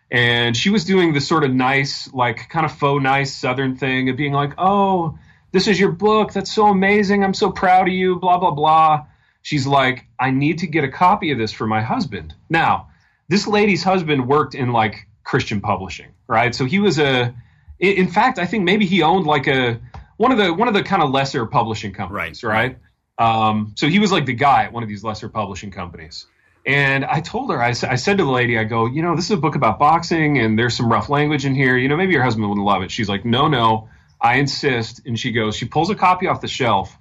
[0.08, 4.08] And she was doing this sort of nice, like kind of faux nice Southern thing
[4.08, 5.18] of being like, oh,
[5.52, 6.32] this is your book.
[6.32, 7.24] That's so amazing.
[7.24, 9.06] I'm so proud of you, blah, blah, blah.
[9.42, 12.34] She's like, I need to get a copy of this for my husband.
[12.50, 12.88] Now,
[13.28, 16.54] this lady's husband worked in like Christian publishing, right?
[16.54, 17.34] So he was a,
[17.78, 19.80] in fact, I think maybe he owned like a,
[20.16, 22.78] one of the, one of the kind of lesser publishing companies, right?
[23.18, 26.26] Um, so he was like the guy at one of these lesser publishing companies.
[26.66, 29.26] And I told her, I, I, said to the lady, I go, you know, this
[29.26, 31.76] is a book about boxing and there's some rough language in here.
[31.76, 32.90] You know, maybe your husband wouldn't love it.
[32.90, 33.88] She's like, no, no,
[34.20, 35.02] I insist.
[35.06, 36.96] And she goes, she pulls a copy off the shelf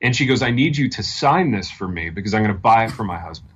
[0.00, 2.60] and she goes, I need you to sign this for me because I'm going to
[2.60, 3.52] buy it for my husband.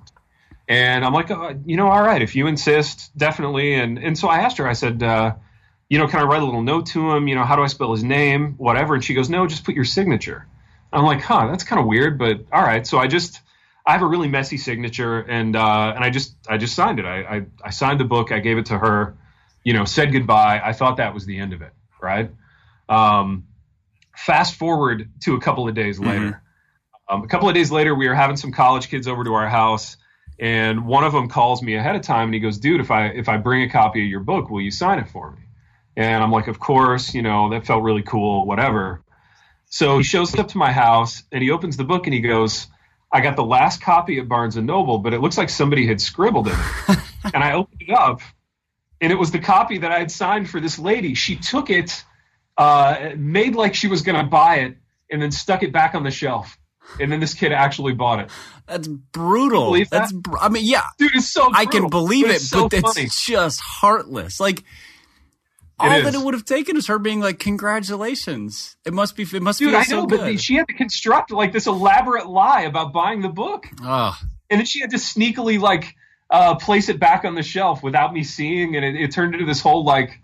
[0.67, 3.75] And I'm like, uh, you know, all right, if you insist, definitely.
[3.75, 5.35] And and so I asked her, I said, uh,
[5.89, 7.27] you know, can I write a little note to him?
[7.27, 8.53] You know, how do I spell his name?
[8.53, 8.95] Whatever.
[8.95, 10.47] And she goes, no, just put your signature.
[10.91, 12.85] I'm like, huh, that's kind of weird, but all right.
[12.85, 13.41] So I just,
[13.85, 17.05] I have a really messy signature, and uh, and I just, I just signed it.
[17.05, 18.31] I, I, I signed the book.
[18.31, 19.15] I gave it to her.
[19.63, 20.61] You know, said goodbye.
[20.63, 22.31] I thought that was the end of it, right?
[22.89, 23.45] Um,
[24.15, 26.41] fast forward to a couple of days later.
[27.09, 29.47] Um, a couple of days later, we are having some college kids over to our
[29.47, 29.97] house,
[30.39, 33.07] and one of them calls me ahead of time, and he goes, "Dude, if I
[33.07, 35.41] if I bring a copy of your book, will you sign it for me?"
[35.97, 38.45] And I'm like, "Of course." You know, that felt really cool.
[38.45, 39.03] Whatever.
[39.65, 42.67] So he shows up to my house, and he opens the book, and he goes,
[43.11, 45.99] "I got the last copy of Barnes and Noble, but it looks like somebody had
[45.99, 46.99] scribbled in it."
[47.33, 48.21] and I opened it up,
[49.01, 51.15] and it was the copy that I had signed for this lady.
[51.15, 52.03] She took it,
[52.57, 54.77] uh, made like she was going to buy it,
[55.09, 56.57] and then stuck it back on the shelf.
[56.99, 58.29] And then this kid actually bought it.
[58.67, 59.65] That's brutal.
[59.67, 59.99] believe that?
[59.99, 62.97] That's br- I mean, yeah, Dude, it's so I can brutal, believe it, so but
[62.97, 64.39] it's just heartless.
[64.39, 64.63] Like
[65.79, 69.23] all that it would have taken is her being like, "Congratulations!" It must be.
[69.23, 70.19] It must Dude, feel I so know, good.
[70.19, 73.65] but she had to construct like this elaborate lie about buying the book.
[73.83, 74.13] Ugh.
[74.49, 75.95] and then she had to sneakily like
[76.29, 79.45] uh, place it back on the shelf without me seeing, and it, it turned into
[79.45, 80.19] this whole like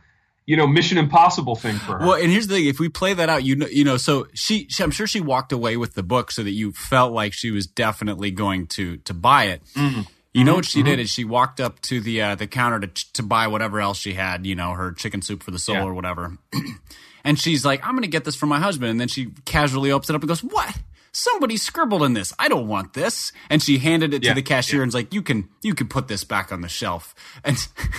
[0.49, 2.07] you know Mission Impossible thing for her.
[2.07, 4.25] Well, and here's the thing: if we play that out, you know, you know, so
[4.33, 7.33] she, she, I'm sure she walked away with the book so that you felt like
[7.33, 9.61] she was definitely going to to buy it.
[9.75, 10.01] Mm-hmm.
[10.33, 13.13] You know what she did is she walked up to the uh, the counter to
[13.13, 15.83] to buy whatever else she had, you know, her chicken soup for the soul Yeah.
[15.83, 16.37] or whatever.
[17.23, 19.91] and she's like, "I'm going to get this for my husband," and then she casually
[19.91, 20.75] opens it up and goes, "What?"
[21.11, 22.33] Somebody scribbled in this.
[22.37, 23.31] I don't want this.
[23.49, 26.07] And she handed it Yeah, to the cashier and's like, "You can, you can put
[26.07, 27.57] this back on the shelf." And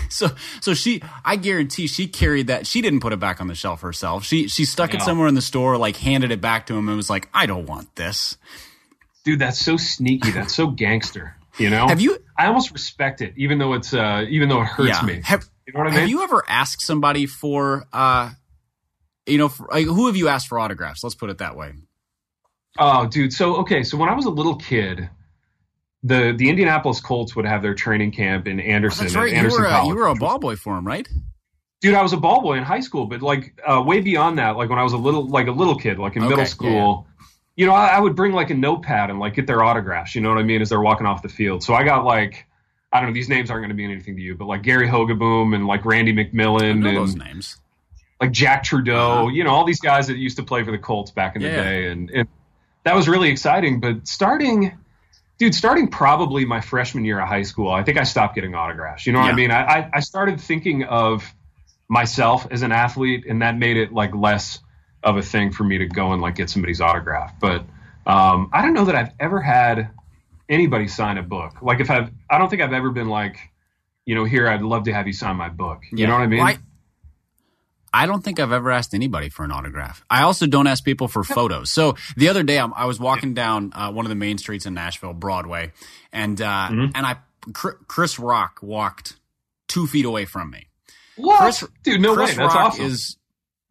[0.08, 0.28] so,
[0.60, 2.66] so she, I guarantee she carried that.
[2.66, 4.24] She didn't put it back on the shelf herself.
[4.24, 6.96] She, she stuck it somewhere in the store, like handed it back to him, and
[6.96, 8.36] was like, "I don't want this."
[9.24, 10.30] Dude, that's so sneaky.
[10.32, 11.36] That's so gangster.
[11.58, 11.88] You know?
[11.88, 15.20] Have you- I almost respect it, even though it's uh, even though it hurts me.
[15.24, 18.30] Have, you know what I have you ever asked somebody for, uh,
[19.26, 21.04] you know, for, like, who have you asked for autographs?
[21.04, 21.72] Let's put it that way.
[22.78, 23.32] Oh, dude.
[23.32, 25.08] So okay, so when I was a little kid,
[26.02, 29.04] the the Indianapolis Colts would have their training camp in Anderson.
[29.04, 29.32] That's at right.
[29.34, 31.06] You were, a, you were a ball boy for them, right?
[31.82, 34.56] Dude, I was a ball boy in high school, but like uh, way beyond that,
[34.56, 36.48] like when I was a little, like a little kid, like in Okay, middle yeah,
[36.48, 37.06] school,
[37.56, 40.14] you know, I, I would bring like a notepad and like get their autographs.
[40.14, 40.60] You know what I mean?
[40.60, 41.62] As they're walking off the field.
[41.62, 42.46] So I got like,
[42.92, 44.88] I don't know, these names aren't going to mean anything to you, but like Gary
[44.88, 47.56] Hogaboom and like Randy I McMillan know those names.
[48.20, 49.28] like Jack Trudeau, Uh-huh.
[49.28, 51.48] you know, all these guys that used to play for the Colts back in the
[51.48, 52.28] day, and, and
[52.84, 53.80] that was really exciting.
[53.80, 54.78] But starting,
[55.38, 59.06] dude, starting probably my freshman year of high school, I think I stopped getting autographs.
[59.06, 59.32] You know what Yeah.
[59.32, 59.50] I mean?
[59.50, 61.24] I, I, started thinking of
[61.88, 64.60] myself as an athlete, and that made it like less
[65.02, 67.34] of a thing for me to go and like get somebody's autograph.
[67.40, 67.64] But
[68.06, 69.90] um, I don't know that I've ever had
[70.48, 71.62] anybody sign a book.
[71.62, 73.38] Like if I've, I don't think I've ever been like,
[74.04, 75.82] you know, here I'd love to have you sign my book.
[75.90, 76.06] You Yeah.
[76.06, 76.38] know what I mean?
[76.40, 76.58] Well, I
[78.06, 80.04] don't think I've ever asked anybody for an autograph.
[80.08, 81.70] I also don't ask people for photos.
[81.70, 84.66] So the other day, I'm, I was walking down uh, one of the main streets
[84.66, 85.72] in Nashville, Broadway,
[86.12, 86.92] and uh, Mhm.
[86.94, 87.16] and I
[87.88, 89.16] Chris Rock walked
[89.66, 90.66] two feet away from me.
[91.16, 91.40] What?
[91.40, 92.36] Chris- Dude, no Chris way.
[92.36, 92.86] That's Rock awesome.
[92.86, 93.16] is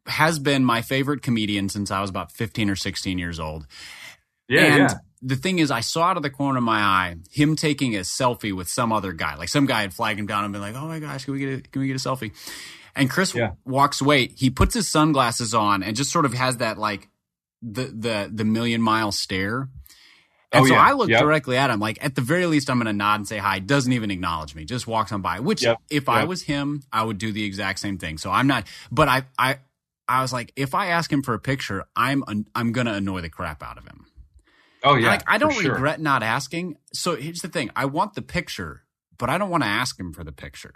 [0.08, 3.68] has been my favorite comedian since I was about 15 or 16 years old.
[4.48, 4.94] yeah, and yeah.
[5.22, 8.00] The thing is, I saw out of the corner of my eye him taking a
[8.02, 9.36] selfie with some other guy.
[9.36, 11.40] Like some guy had flagged him down and been like, "Oh my gosh, can we
[11.40, 12.32] get a, can we get a selfie?"
[12.96, 13.52] And Chris Yeah.
[13.66, 14.28] walks away.
[14.28, 17.10] He puts his sunglasses on and just sort of has that like
[17.62, 19.70] the the the million mile stare.
[20.52, 20.82] And Oh, so yeah.
[20.82, 21.22] I look Yep.
[21.22, 21.80] directly at him.
[21.80, 23.60] Like at the very least, I'm going to nod and say hi.
[23.60, 24.66] Doesn't even acknowledge me.
[24.66, 25.40] Just walks on by.
[25.42, 25.78] Which, Yep.
[25.92, 28.18] if I was him, I would do the exact same thing.
[28.18, 28.66] So I'm not.
[28.92, 29.58] But I I
[30.08, 32.24] I was like, if I ask him for a picture, I'm
[32.56, 34.08] I'm going to annoy the crap out of him.
[34.84, 35.08] Oh yeah.
[35.08, 35.74] like I don't sure.
[35.74, 36.78] regret not asking.
[36.94, 38.84] So here's the thing: I want the picture,
[39.18, 40.74] but I don't want to ask him for the picture.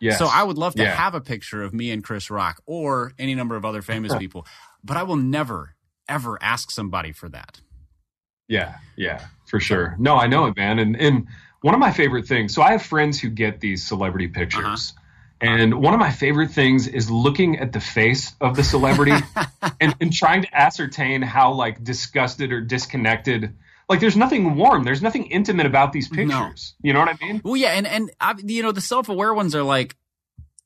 [0.00, 0.18] Yes.
[0.18, 0.94] So I would love to Yeah.
[0.94, 4.46] have a picture of me and Chris Rock or any number of other famous people,
[4.84, 5.74] but I will never
[6.08, 7.60] ever ask somebody for that.
[8.48, 9.96] Yeah, yeah, for sure.
[9.98, 10.78] No, I know it, man.
[10.78, 11.26] And and
[11.62, 12.54] one of my favorite things.
[12.54, 14.92] So I have friends who get these celebrity pictures.
[14.94, 15.02] Uh-huh.
[15.40, 19.12] And one of my favorite things is looking at the face of the celebrity
[19.80, 23.54] and, and trying to ascertain how like disgusted or disconnected.
[23.88, 26.16] Like there's nothing warm, there's nothing intimate about these No.
[26.16, 26.74] pictures.
[26.82, 27.40] You know what I mean?
[27.44, 29.94] Well, yeah, and and I, you know the self aware ones are like,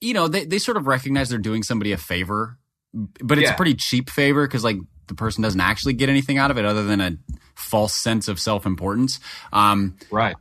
[0.00, 2.56] you know, they they sort of recognize they're doing somebody a favor,
[2.94, 4.78] but it's a pretty cheap favor because like
[5.08, 7.16] the person doesn't actually get anything out of it other than a
[7.56, 9.18] false sense of self importance.
[9.52, 10.36] Um, Right.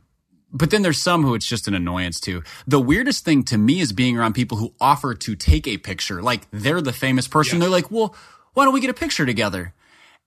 [0.52, 2.42] But then there's some who it's just an annoyance to.
[2.66, 6.22] The weirdest thing to me is being around people who offer to take a picture,
[6.22, 7.58] like they're the famous person.
[7.58, 7.64] Yeah.
[7.64, 8.14] They're like, well,
[8.54, 9.74] why don't we get a picture together?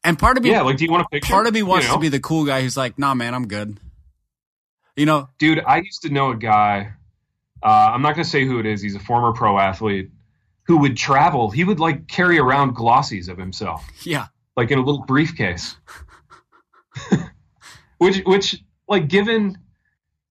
[0.03, 1.31] And part of me, Yeah, like do you want a picture?
[1.31, 1.97] part of me wants You know?
[1.97, 3.77] to be the cool guy who's like, nah, man, I'm good.
[4.95, 6.93] You know, dude i used to know a guy
[7.63, 10.11] uh, i'm not going to say who it is he's a former pro athlete
[10.67, 14.83] who would travel he would like carry around glossies of himself yeah, like in a
[14.83, 15.75] little briefcase
[17.97, 19.57] which which like given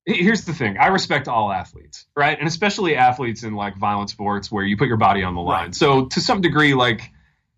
[0.05, 0.77] here's the thing.
[0.79, 2.38] I respect all athletes right?
[2.38, 5.67] And especially athletes in like violent sports where you put your body on the line.
[5.67, 5.75] Right.
[5.75, 7.11] so to some degree like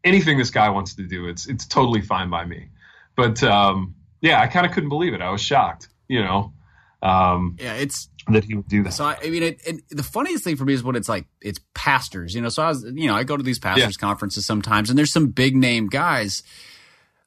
[0.02, 2.68] anything this guy wants to do it's it's totally fine by me.
[3.16, 5.20] But um yeah i kind of couldn't believe it.
[5.20, 6.52] I was shocked you know
[7.02, 8.92] um yeah, it's that he would do that.
[8.92, 11.26] So I, I mean, it, it, the funniest thing for me is when it's like
[11.42, 12.48] it's pastors, you know.
[12.48, 15.28] So I was, you know, I go to these pastors conferences sometimes, and there's some
[15.28, 16.42] big name guys,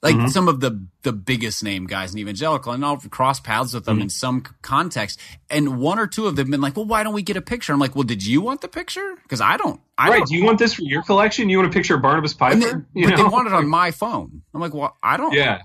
[0.04, 0.30] like Mhm.
[0.30, 3.96] some of the the biggest name guys in evangelical, and I'll cross paths with them
[3.96, 4.04] mm-hmm.
[4.04, 5.20] in some context.
[5.50, 7.42] And one or two of them have been like, "Well, why don't we get a
[7.42, 9.16] picture?" I'm like, "Well, did you want the picture?
[9.24, 9.80] Because I don't.
[9.98, 10.18] I right.
[10.18, 11.50] don't." Do you want this for your collection?
[11.50, 12.60] You want a picture of Barnabas Piper?
[12.60, 14.44] they, you but they want it on my phone.
[14.54, 15.34] I'm like, "Well, I don't.
[15.34, 15.62] Yeah,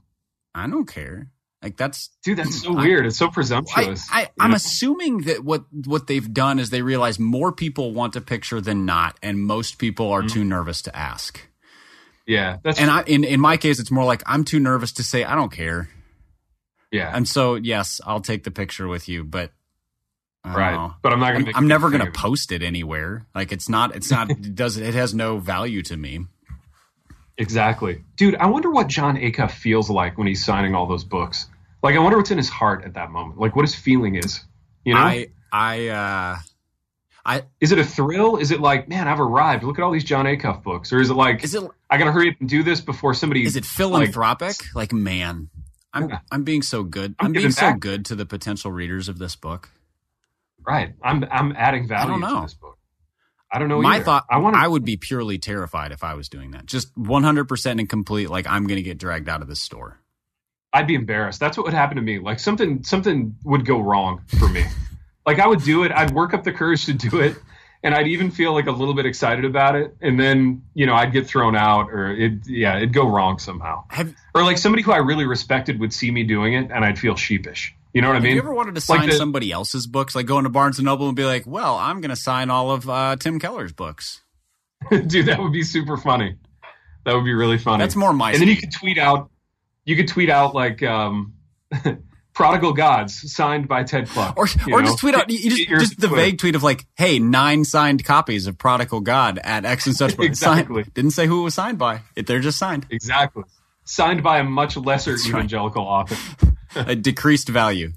[0.54, 1.28] I don't care.
[1.62, 3.06] Like that's dude, that's so hmm, I- weird.
[3.06, 4.08] It's so presumptuous.
[4.10, 4.56] I, I'm know?
[4.56, 8.84] assuming that what what they've done is they realize more people want a picture than
[8.84, 10.28] not, and most people are mm-hmm.
[10.28, 11.40] too nervous to ask.
[12.26, 15.02] Yeah, that's And I, in in my case, it's more like I'm too nervous to
[15.02, 15.88] say I don't care,
[16.90, 19.50] yeah, and so yes, I'll take the picture with you, but
[20.44, 20.72] right.
[20.72, 20.94] know.
[21.02, 21.46] But I'm not gonna.
[21.48, 23.26] I'm, I'm never going to post it anywhere.
[23.34, 23.96] Like it's not.
[23.96, 24.30] It's not.
[24.30, 24.76] it does.
[24.76, 26.26] It has no value to me.
[27.38, 28.36] Exactly, dude.
[28.36, 31.48] I wonder what Jon Acuff feels like when he's signing all those books.
[31.82, 33.40] Like, I wonder what's in his heart at that moment.
[33.40, 34.40] Like, what his feeling is.
[34.84, 36.36] You know, I I uh
[37.24, 38.36] I is it a thrill?
[38.36, 39.62] Is it like, man, I've arrived.
[39.62, 42.12] Look at all these Jon Acuff books, or is it like, is it I gotta
[42.12, 43.44] hurry up and do this before somebody?
[43.44, 44.56] is it philanthropic?
[44.74, 45.48] Like, man,
[45.92, 46.18] I'm Yeah.
[46.30, 47.14] I'm being so good.
[47.20, 47.80] I'm I'm, being so back.
[47.80, 49.70] good to the potential readers of this book.
[50.66, 50.94] right?
[51.02, 52.36] I'm I'm adding value don't know.
[52.36, 52.78] to this book.
[53.52, 53.82] I don't know.
[53.82, 54.04] My either.
[54.04, 56.64] thought, I want I would be purely terrified if I was doing that.
[56.66, 58.30] Just 100% and complete.
[58.30, 59.98] Like I'm going to get dragged out of this store.
[60.72, 61.38] I'd be embarrassed.
[61.38, 62.18] That's what would happen to me.
[62.18, 64.64] Like something something would go wrong for me.
[65.26, 65.92] like I would do it.
[65.92, 67.36] I'd work up the courage to do it,
[67.82, 69.96] and I'd even feel like a little bit excited about it.
[70.00, 73.84] And then you know I'd get thrown out, or it yeah it'd go wrong somehow.
[73.88, 76.98] Have Or like somebody who I really respected would see me doing it, and I'd
[76.98, 77.74] feel sheepish.
[77.92, 78.36] You know what I mean?
[78.36, 81.08] You ever wanted to sign the, somebody else's books, like going to Barnes and Noble
[81.08, 84.22] and be like, "Well, I'm going to sign all of uh, Tim Keller's books."
[84.90, 86.36] Dude, that would be super funny.
[87.04, 87.82] That would be really funny.
[87.82, 88.32] That's more my.
[88.32, 89.30] And then you could tweet out.
[89.84, 91.34] You could tweet out like um,
[92.34, 94.86] "Prodigal Gods" signed by Ted Kluck, or or know?
[94.86, 98.46] just tweet out you just just the vague tweet of like, "Hey, nine signed copies
[98.46, 100.82] of Prodigal God at X and such." exactly.
[100.82, 102.02] Signed, didn't say who it was signed by.
[102.16, 102.86] It, they're just signed.
[102.90, 103.44] Exactly.
[103.84, 106.12] Signed by a much lesser That's evangelical right.
[106.12, 106.46] author.
[106.76, 107.92] a decreased value.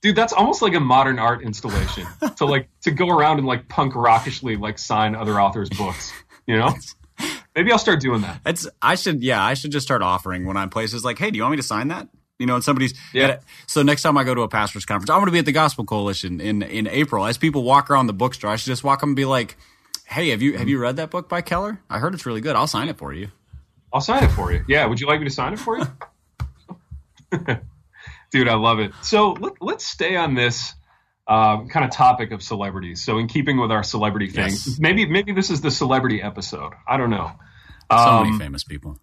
[0.00, 2.06] Dude, that's almost like a modern art installation.
[2.36, 6.12] to like to go around and like punk rockishly like sign other authors' books.
[6.46, 6.74] You know?
[7.54, 8.40] Maybe I'll start doing that.
[8.46, 11.36] It's I should yeah, I should just start offering when I'm places like, hey, do
[11.36, 12.08] you want me to sign that?
[12.38, 13.38] You know, and somebody's yeah.
[13.66, 15.52] so next time I go to a pastors conference, I'm going to be at the
[15.52, 17.26] Gospel Coalition in in April.
[17.26, 19.56] As people walk around the bookstore, I should just walk up and be like,
[20.06, 21.80] "Hey, have you have you read that book by Keller?
[21.90, 22.54] I heard it's really good.
[22.54, 23.30] I'll sign it for you."
[23.92, 24.64] I'll sign it for you.
[24.68, 25.86] Yeah, would you like me to sign it for you?
[28.30, 28.92] Dude, I love it.
[29.02, 30.74] So let, let's stay on this
[31.26, 33.02] uh, kind of topic of celebrities.
[33.02, 34.78] So in keeping with our celebrity thing, yes.
[34.78, 36.74] maybe maybe this is the celebrity episode.
[36.86, 37.32] I don't know.
[37.90, 38.98] Um, so many um, famous people.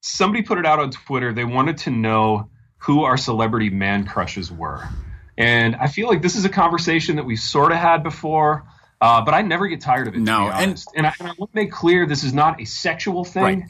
[0.00, 1.32] Somebody put it out on Twitter.
[1.32, 4.88] They wanted to know who our celebrity man crushes were,
[5.36, 8.64] and I feel like this is a conversation that we've sort of had before.
[9.00, 10.20] Uh, but I never get tired of it.
[10.20, 13.24] No, and, and I, and I want to make clear this is not a sexual
[13.24, 13.68] thing.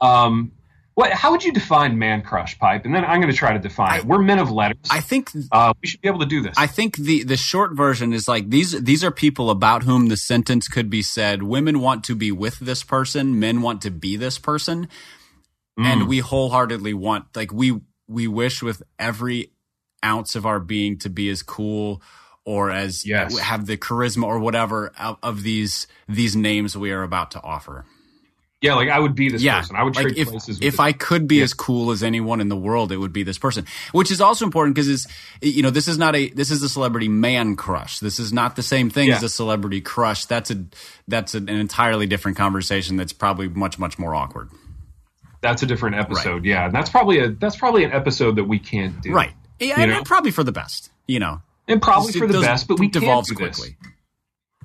[0.00, 0.24] Right.
[0.24, 0.52] Um,
[0.94, 1.12] what?
[1.12, 2.84] How would you define man crush pipe?
[2.84, 4.04] And then I'm going to try to define I, it.
[4.04, 4.86] We're men of letters.
[4.90, 6.54] I think uh, we should be able to do this.
[6.56, 10.16] I think the the short version is like these these are people about whom the
[10.16, 14.16] sentence could be said: women want to be with this person, men want to be
[14.16, 14.88] this person,
[15.78, 15.84] mm.
[15.84, 19.50] and we wholeheartedly want like we we wish with every
[20.04, 22.02] ounce of our being to be as cool
[22.44, 23.38] or as yes.
[23.38, 27.84] have the charisma or whatever of, of these these names we are about to offer.
[28.60, 29.76] Yeah, like I would be this yeah, person.
[29.76, 30.58] I would trade if, places.
[30.62, 31.42] if I could be yeah.
[31.42, 33.66] as cool as anyone in the world, it would be this person.
[33.92, 35.06] Which is also important because it's
[35.42, 37.98] you know this is not a this is a celebrity man crush.
[37.98, 39.16] This is not the same thing yeah.
[39.16, 40.24] as a celebrity crush.
[40.24, 40.64] That's a
[41.06, 42.96] that's an entirely different conversation.
[42.96, 44.48] That's probably much much more awkward.
[45.44, 46.36] That's a different episode.
[46.36, 46.44] Right.
[46.44, 49.12] Yeah, and that's probably a that's probably an episode that we can't do.
[49.12, 49.34] Right.
[49.60, 50.90] Yeah, and, and probably for the best.
[51.06, 53.76] You know, and probably for the best, but we devolves can't do quickly.
[53.82, 53.92] This.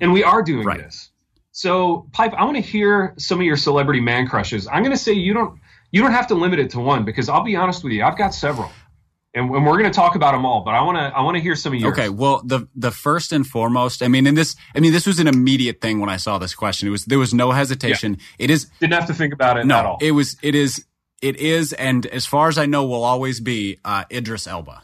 [0.00, 0.78] And we are doing right.
[0.78, 1.10] this.
[1.52, 4.66] So, Pipe, I want to hear some of your celebrity man crushes.
[4.66, 7.28] I'm going to say you don't you don't have to limit it to one because
[7.28, 8.70] I'll be honest with you, I've got several,
[9.34, 10.62] and, and we're going to talk about them all.
[10.62, 11.92] But I want to I want to hear some of yours.
[11.92, 15.18] Okay, well, the the first and foremost, I mean, in this, I mean, this was
[15.18, 16.88] an immediate thing when I saw this question.
[16.88, 18.16] It was there was no hesitation.
[18.18, 18.44] Yeah.
[18.44, 19.98] It is didn't have to think about it no, at all.
[20.00, 20.84] It was it is
[21.22, 24.82] it is, and as far as I know, will always be uh, Idris Elba.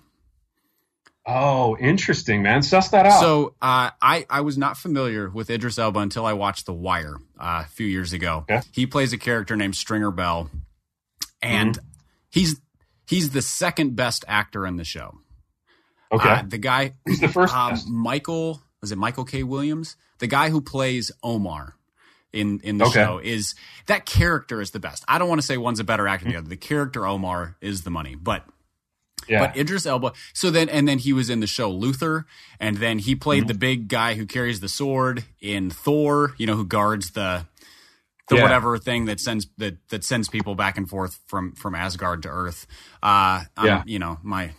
[1.28, 2.62] Oh, interesting, man.
[2.62, 3.20] Suss that out.
[3.20, 7.16] So uh, I I was not familiar with Idris Elba until I watched The Wire
[7.38, 8.44] uh, a few years ago.
[8.48, 8.60] Okay.
[8.70, 10.50] He plays a character named Stringer Bell,
[11.42, 11.86] and mm-hmm.
[12.30, 12.60] he's
[13.06, 15.18] he's the second best actor in the show.
[16.12, 16.28] Okay.
[16.28, 19.42] Uh, the guy who's the first uh, Michael was it Michael K.
[19.42, 19.96] Williams?
[20.18, 21.74] The guy who plays Omar
[22.32, 22.94] in in the okay.
[22.94, 23.54] show is
[23.86, 25.04] that character is the best.
[25.08, 26.48] I don't want to say one's a better actor than the other.
[26.48, 28.44] The character Omar is the money, but
[29.28, 29.46] yeah.
[29.46, 30.12] But Idris Elba.
[30.32, 32.26] So then, and then he was in the show Luther,
[32.60, 33.48] and then he played mm-hmm.
[33.48, 36.34] the big guy who carries the sword in Thor.
[36.38, 37.46] You know, who guards the
[38.28, 38.42] the yeah.
[38.42, 42.28] whatever thing that sends that that sends people back and forth from from Asgard to
[42.28, 42.66] Earth.
[43.02, 43.82] Uh, yeah.
[43.86, 44.52] You know, my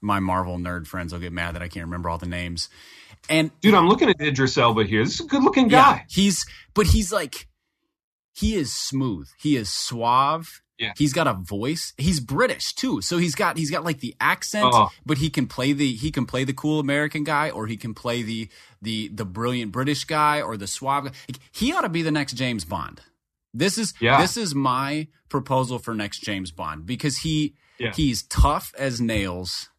[0.00, 2.68] my Marvel nerd friends will get mad that I can't remember all the names.
[3.28, 5.04] And dude, I'm looking at Idris Elba here.
[5.04, 5.78] This is a good looking guy.
[5.78, 7.48] Yeah, he's but he's like
[8.34, 9.28] he is smooth.
[9.38, 10.62] He is suave.
[10.78, 10.92] Yeah.
[10.98, 11.94] He's got a voice.
[11.96, 13.00] He's British too.
[13.00, 14.90] So he's got he's got like the accent, oh.
[15.06, 17.94] but he can play the he can play the cool American guy or he can
[17.94, 18.48] play the
[18.86, 21.10] the the brilliant British guy or the suave guy.
[21.50, 23.02] He ought to be the next James Bond.
[23.52, 24.20] This is yeah.
[24.20, 27.92] this is my proposal for next James Bond because he yeah.
[27.92, 29.70] he's tough as nails.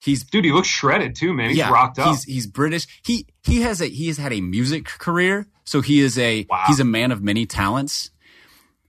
[0.00, 0.44] He's dude.
[0.44, 1.48] He looks shredded too, man.
[1.48, 2.08] He's yeah, rocked up.
[2.08, 2.86] He's he's British.
[3.04, 6.64] He he has a he has had a music career, so he is a wow.
[6.66, 8.10] he's a man of many talents.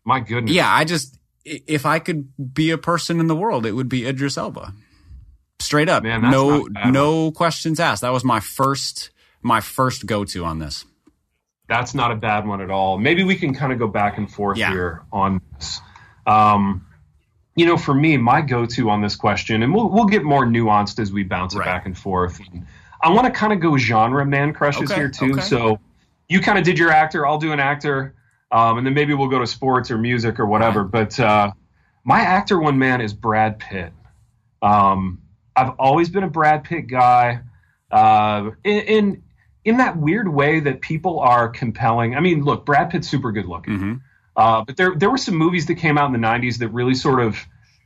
[0.03, 0.53] My goodness.
[0.53, 4.06] Yeah, I just if I could be a person in the world, it would be
[4.06, 4.73] Idris Elba.
[5.60, 8.02] Straight up, Man, no no questions asked.
[8.02, 9.10] That was my first
[9.42, 10.85] my first go to on this.
[11.67, 12.98] That's not a bad one at all.
[12.98, 14.71] Maybe we can kind of go back and forth yeah.
[14.71, 15.81] here on this.
[16.25, 16.85] Um,
[17.56, 20.46] you know, for me, my go to on this question, and we'll we'll get more
[20.46, 21.63] nuanced as we bounce right.
[21.63, 22.40] it back and forth.
[23.02, 25.33] I want to kind of go genre man crushes okay, here too.
[25.33, 25.42] Okay.
[25.42, 25.79] So
[26.29, 28.13] you kind of did your actor, I'll do an actor.
[28.52, 30.83] Um, and then maybe we'll go to sports or music or whatever.
[30.83, 30.92] Right.
[30.92, 31.52] But uh,
[32.04, 33.92] my actor one man is Brad Pitt.
[34.62, 35.21] Um,
[35.56, 37.42] I've always been a Brad Pitt guy.
[37.92, 39.23] Uh, in, in,
[39.68, 42.15] in that weird way that people are compelling.
[42.15, 43.74] I mean, look, Brad Pitt's super good looking.
[43.74, 43.94] Mm-hmm.
[44.36, 46.96] Uh, but there there were some movies that came out in the '90s that really
[46.96, 47.38] sort of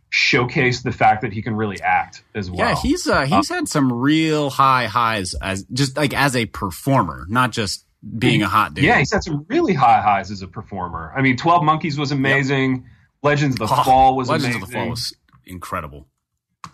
[0.09, 2.59] showcase the fact that he can really act as well.
[2.69, 7.25] Yeah, he's uh, he's had some real high highs as just like as a performer,
[7.29, 7.85] not just
[8.17, 8.83] being a hot dude.
[8.83, 11.13] Yeah, he's had some really high highs as a performer.
[11.15, 12.85] I mean, Twelve Monkeys was amazing.
[13.23, 14.43] Legends of the Oh, Fall was amazing.
[14.51, 14.63] Legends amazing.
[14.63, 15.13] of the Fall was
[15.45, 16.07] incredible.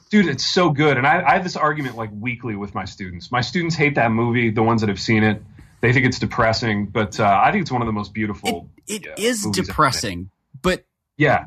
[0.10, 0.98] Dude, it's so good.
[0.98, 3.32] And I, I have this argument like weekly with my students.
[3.32, 4.50] My students hate that movie.
[4.52, 5.42] The ones that have seen it,
[5.82, 6.86] they think it's depressing.
[6.88, 8.70] But uh, I think it's one of the most beautiful.
[8.88, 10.30] It yeah, is depressing,
[10.62, 10.86] but.
[11.18, 11.46] Yeah.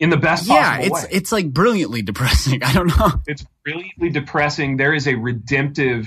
[0.00, 1.08] In the best yeah, possible it's way.
[1.12, 2.62] it's like brilliantly depressing.
[2.64, 3.12] I don't know.
[3.26, 4.76] it's brilliantly depressing.
[4.76, 6.06] There is a redemptive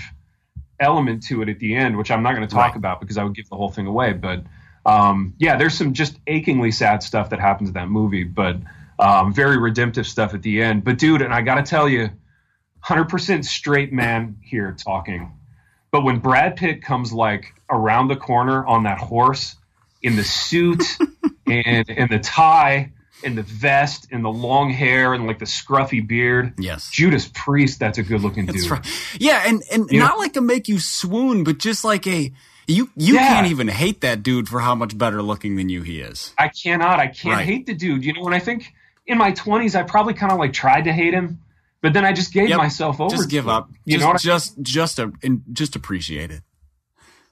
[0.79, 2.75] element to it at the end, which I'm not going to talk Right.
[2.77, 4.13] about because I would give the whole thing away.
[4.13, 4.43] But
[4.85, 8.55] um, yeah, there's some just achingly sad stuff that happens in that movie, but
[9.01, 10.83] um, very redemptive stuff at the end.
[10.85, 12.09] But dude, and I got to tell you,
[12.85, 15.31] 100% straight man here talking.
[15.91, 19.55] But when Brad Pitt comes like around the corner on that horse
[20.01, 20.83] in the suit
[21.47, 22.91] and and the tie
[23.23, 26.89] and the vest and the long hair and like the scruffy beard, Yes.
[26.89, 28.69] Judas Priest, that's a good looking dude.
[28.69, 28.85] Right.
[29.19, 32.31] Yeah, and and You not know- like to make you swoon, but just like a
[32.67, 33.27] you you Yeah.
[33.27, 36.33] can't even hate that dude for how much better looking than you he is.
[36.37, 37.45] I cannot, I can't Right.
[37.45, 38.05] hate the dude.
[38.05, 38.73] You know, and I think
[39.07, 41.39] in my 20s, I probably kind of like tried to hate him,
[41.81, 42.57] but then I just gave Yep.
[42.57, 43.15] myself over.
[43.15, 43.69] Just give up.
[43.85, 46.41] You just know what I just just a, and just appreciate it.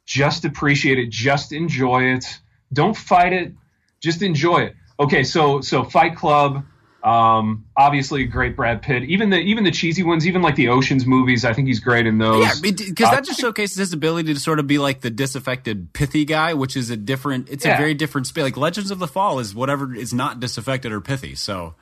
[0.05, 2.39] just appreciate it just enjoy it
[2.73, 3.53] don't fight it
[4.01, 6.65] just enjoy it okay so so fight club
[7.03, 11.05] um obviously great brad pitt even the even the cheesy ones even like the oceans
[11.05, 14.33] movies i think he's great in those Yeah, because Uh, that just showcases his ability
[14.33, 17.47] to sort of be like the disaffected, pithy guy, which is a different.
[17.49, 18.43] It's a very different space.
[18.43, 21.35] Like Legends of the Fall is whatever is not disaffected or pithy.
[21.35, 21.75] So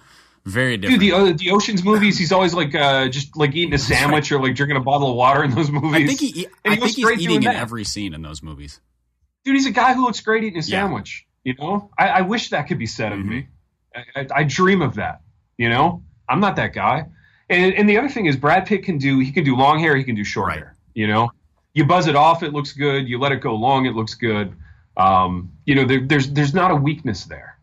[0.46, 1.02] very Dude, different.
[1.02, 4.40] the uh, the oceans movies, he's always like uh, just like eating a sandwich or
[4.40, 5.94] like drinking a bottle of water in those movies.
[5.96, 6.48] I think he.
[6.64, 7.56] I he looks think he's great eating in that.
[7.56, 8.80] every scene in those movies.
[9.46, 10.84] Dude, he's a guy who looks great eating a Yeah.
[10.84, 11.26] sandwich.
[11.44, 13.20] You know, I, I wish that could be said Mhm.
[13.22, 13.48] of me.
[13.96, 15.22] I, I, dream of that.
[15.58, 17.06] You know, I'm not that guy.
[17.50, 19.96] And, and the other thing is, Brad Pitt can do he can do long hair,
[19.96, 20.58] he can do short Right.
[20.60, 20.76] hair.
[20.94, 21.32] You know,
[21.74, 23.08] you buzz it off, it looks good.
[23.08, 24.54] You let it go long, it looks good.
[24.98, 27.58] Um, you know, there, there's there's not a weakness there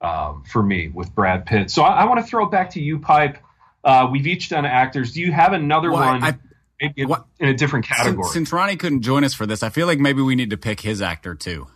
[0.00, 1.70] um, for me with Brad Pitt.
[1.70, 3.38] So I, I want to throw it back to you, Pipe.
[3.84, 5.12] Uh, we've each done actors.
[5.12, 6.38] Do you have another Well, one I-
[6.80, 8.22] maybe in, what- in a different category?
[8.24, 10.56] Since, since Ronnie couldn't join us for this, I feel like maybe we need to
[10.56, 11.66] pick his actor too.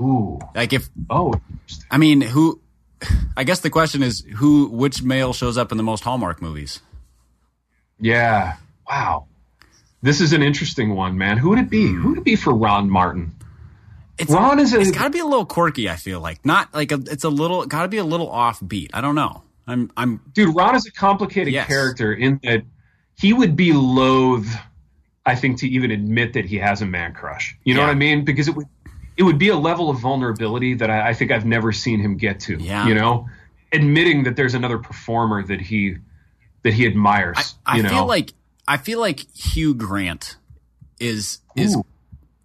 [0.00, 1.34] Ooh, Like if oh,
[1.90, 2.60] I mean who.
[3.36, 6.80] I guess the question is who, which male shows up in the most Hallmark movies?
[8.00, 8.56] Yeah.
[8.88, 9.26] Wow.
[10.02, 11.38] This is an interesting one, man.
[11.38, 11.88] Who would it be?
[11.88, 12.00] Hmm.
[12.02, 13.34] Who would it be for Ron Martin?
[14.18, 15.90] It's, Ron is a it's got to be a little quirky.
[15.90, 18.88] I feel like not like a, it's a little got to be a little offbeat.
[18.94, 19.42] I don't know.
[19.66, 20.54] I'm I'm dude.
[20.56, 21.66] Ron is a complicated Yes.
[21.66, 22.62] character in that
[23.18, 24.46] he would be loath,
[25.26, 27.56] I think, to even admit that he has a man crush.
[27.64, 27.86] You know Yeah.
[27.88, 28.24] what I mean?
[28.24, 28.68] Because it would
[29.16, 32.16] it would be a level of vulnerability that I, I think I've never seen him
[32.16, 32.56] get to.
[32.56, 32.86] Yeah.
[32.86, 33.28] You know,
[33.72, 35.96] admitting that there's another performer that he
[36.62, 37.54] that he admires.
[37.64, 37.88] I you know?
[37.90, 38.32] feel like
[38.68, 40.36] I feel like Hugh Grant
[41.00, 41.84] is is Ooh.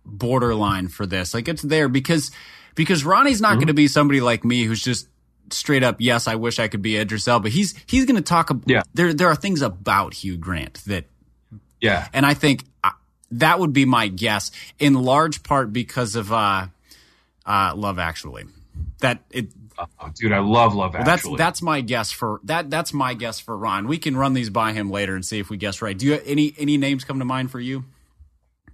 [0.06, 1.34] borderline for this.
[1.34, 2.32] Like it's there because
[2.76, 3.58] because Ronnie's not Mm-hmm.
[3.60, 5.08] going to be somebody like me who's just
[5.50, 5.98] straight up.
[6.00, 7.50] Yes, I wish I could be Idris Elba.
[7.50, 8.52] He's he's going to talk.
[8.52, 8.84] ab- Yeah.
[8.94, 11.06] There there are things about Hugh Grant that
[11.82, 12.08] yeah.
[12.14, 12.64] and I think
[13.32, 16.68] that would be my guess in large part because of uh,
[17.46, 18.46] uh, Love Actually.
[19.00, 19.48] That it
[20.00, 21.38] Oh, dude, I love Love that's Actually.
[21.38, 22.70] that's my guess for that.
[22.70, 23.88] That's my guess for Ron.
[23.88, 25.98] We can run these by him later and see if we guess right.
[25.98, 27.84] Do you any any names come to mind for you?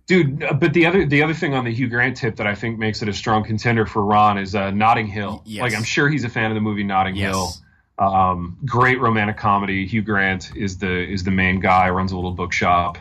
[0.08, 2.78] Dude, but the other the other thing on the Hugh Grant tip that I think
[2.78, 5.44] makes it a strong contender for Ron is uh, Notting Hill.
[5.46, 5.62] Yes.
[5.62, 7.34] Like I'm sure he's a fan of the movie Notting Yes.
[7.34, 7.54] Hill.
[8.00, 9.88] Um, great romantic comedy.
[9.88, 11.90] Hugh Grant is the is the main guy.
[11.90, 12.98] Runs a little bookshop.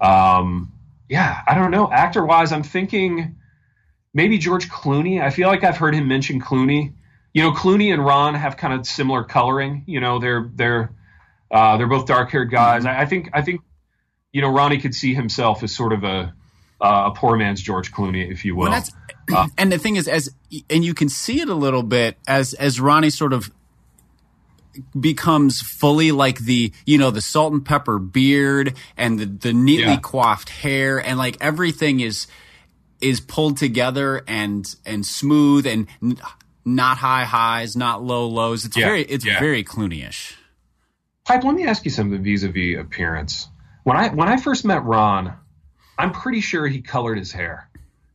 [0.00, 0.72] Um,
[1.08, 1.90] yeah, I don't know.
[1.90, 3.36] Actor wise, I'm thinking
[4.12, 5.22] maybe George Clooney.
[5.22, 6.94] I feel like I've heard him mention Clooney.
[7.32, 9.84] You know, Clooney and Ron have kind of similar coloring.
[9.86, 10.92] You know, they're they're
[11.50, 12.84] uh, they're both dark haired guys.
[12.84, 13.62] I, I think I think
[14.32, 16.34] you know Ronnie could see himself as sort of a
[16.80, 18.70] uh, a poor man's George Clooney, if you will.
[18.70, 18.92] Well, that's
[19.58, 20.30] and the thing is, as
[20.70, 23.50] and you can see it a little bit as as Ronnie sort of
[24.98, 29.92] becomes fully like the you know the salt and pepper beard and the the neatly
[29.94, 30.00] Yeah.
[30.00, 32.26] coiffed hair and like everything is
[33.00, 36.18] is pulled together and and smooth and n-
[36.64, 38.64] not high highs, not low lows.
[38.64, 39.38] It's Yeah, very it's yeah.
[39.40, 40.36] very Clooney-ish.
[41.24, 43.48] Pipe, let me ask you something vis-a-vis appearance.
[43.84, 45.34] When I when I first met Ron,
[45.98, 47.68] I'm pretty sure he colored his hair.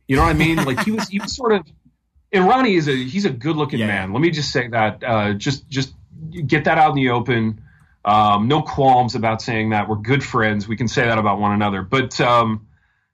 [0.06, 0.56] You know what I mean?
[0.64, 1.66] Like he was he was sort of
[2.32, 3.86] and Ronnie is a he's a good looking Yeah.
[3.86, 4.12] man.
[4.12, 5.02] Let me just say that.
[5.02, 5.94] Uh, just just
[6.42, 7.62] get that out in the open.
[8.04, 9.88] Um, no qualms about saying that.
[9.88, 10.68] We're good friends.
[10.68, 11.82] We can say that about one another.
[11.82, 12.66] But um,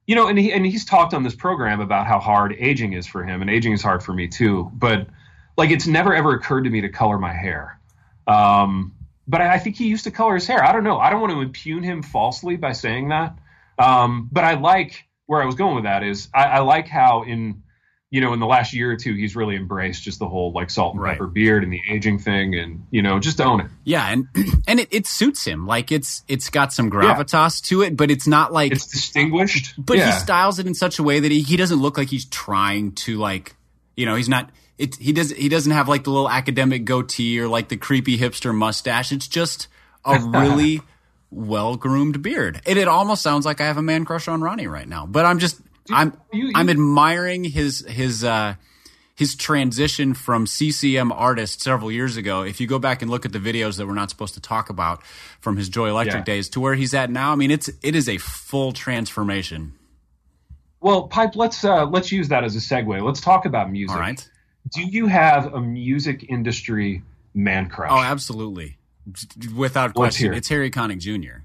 [0.06, 3.06] you know, and he and he's talked on this program about how hard aging is
[3.06, 4.70] for him, and aging is hard for me too.
[4.74, 5.06] But
[5.56, 7.78] like, it's never ever occurred to me to color my hair.
[8.26, 8.94] Um,
[9.28, 10.64] but I, I think he used to color his hair.
[10.64, 10.98] I don't know.
[10.98, 13.38] I don't want to impugn him falsely by saying that.
[13.78, 17.22] Um, but I like where I was going with that is I, I like how
[17.22, 17.62] in
[18.10, 20.68] you know, in the last year or two, he's really embraced just the whole like
[20.68, 21.12] salt and Right.
[21.12, 23.66] pepper beard and the aging thing, and you know, just own it.
[23.84, 24.26] Yeah, and
[24.66, 25.66] and it, it suits him.
[25.66, 29.96] Like it's it's got some gravitas to it, but it's not like It's distinguished, but
[29.98, 30.06] yeah.
[30.12, 32.92] he styles it in such a way that he, he doesn't look like he's trying
[32.92, 33.54] to like
[33.96, 37.38] you know, he's not it he does he doesn't have like the little academic goatee
[37.38, 39.12] or like the creepy hipster mustache.
[39.12, 39.68] It's just
[40.04, 40.80] a really
[41.30, 42.60] well groomed beard.
[42.66, 45.06] And it almost sounds like I have a man crush on Ronnie right now.
[45.06, 45.60] But I'm just
[45.92, 48.54] I'm you- you- I'm admiring his his uh
[49.14, 52.42] his transition from CCM artist several years ago.
[52.42, 54.70] If you go back and look at the videos that we're not supposed to talk
[54.70, 55.02] about
[55.40, 56.34] from his Joy Electric Yeah.
[56.34, 59.74] days to where he's at now, I mean it's it is a full transformation.
[60.80, 61.36] Well, pipe.
[61.36, 63.02] Let's uh, let's use that as a segue.
[63.04, 63.94] Let's talk about music.
[63.94, 64.26] All right.
[64.74, 67.02] Do you have a music industry
[67.34, 67.90] man crush?
[67.92, 68.78] Oh, absolutely.
[69.54, 70.26] Without question.
[70.26, 70.32] hear.
[70.32, 71.42] It's Harry Connick Jr.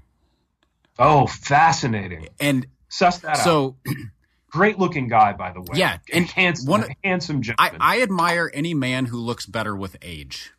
[0.98, 2.28] Oh, fascinating.
[2.40, 3.44] And Suss that out.
[3.44, 3.76] so
[4.50, 5.74] Great looking guy, by the way.
[5.74, 7.80] Yeah, and handsome, one- handsome I, gentleman.
[7.80, 10.52] I admire any man who looks better with age.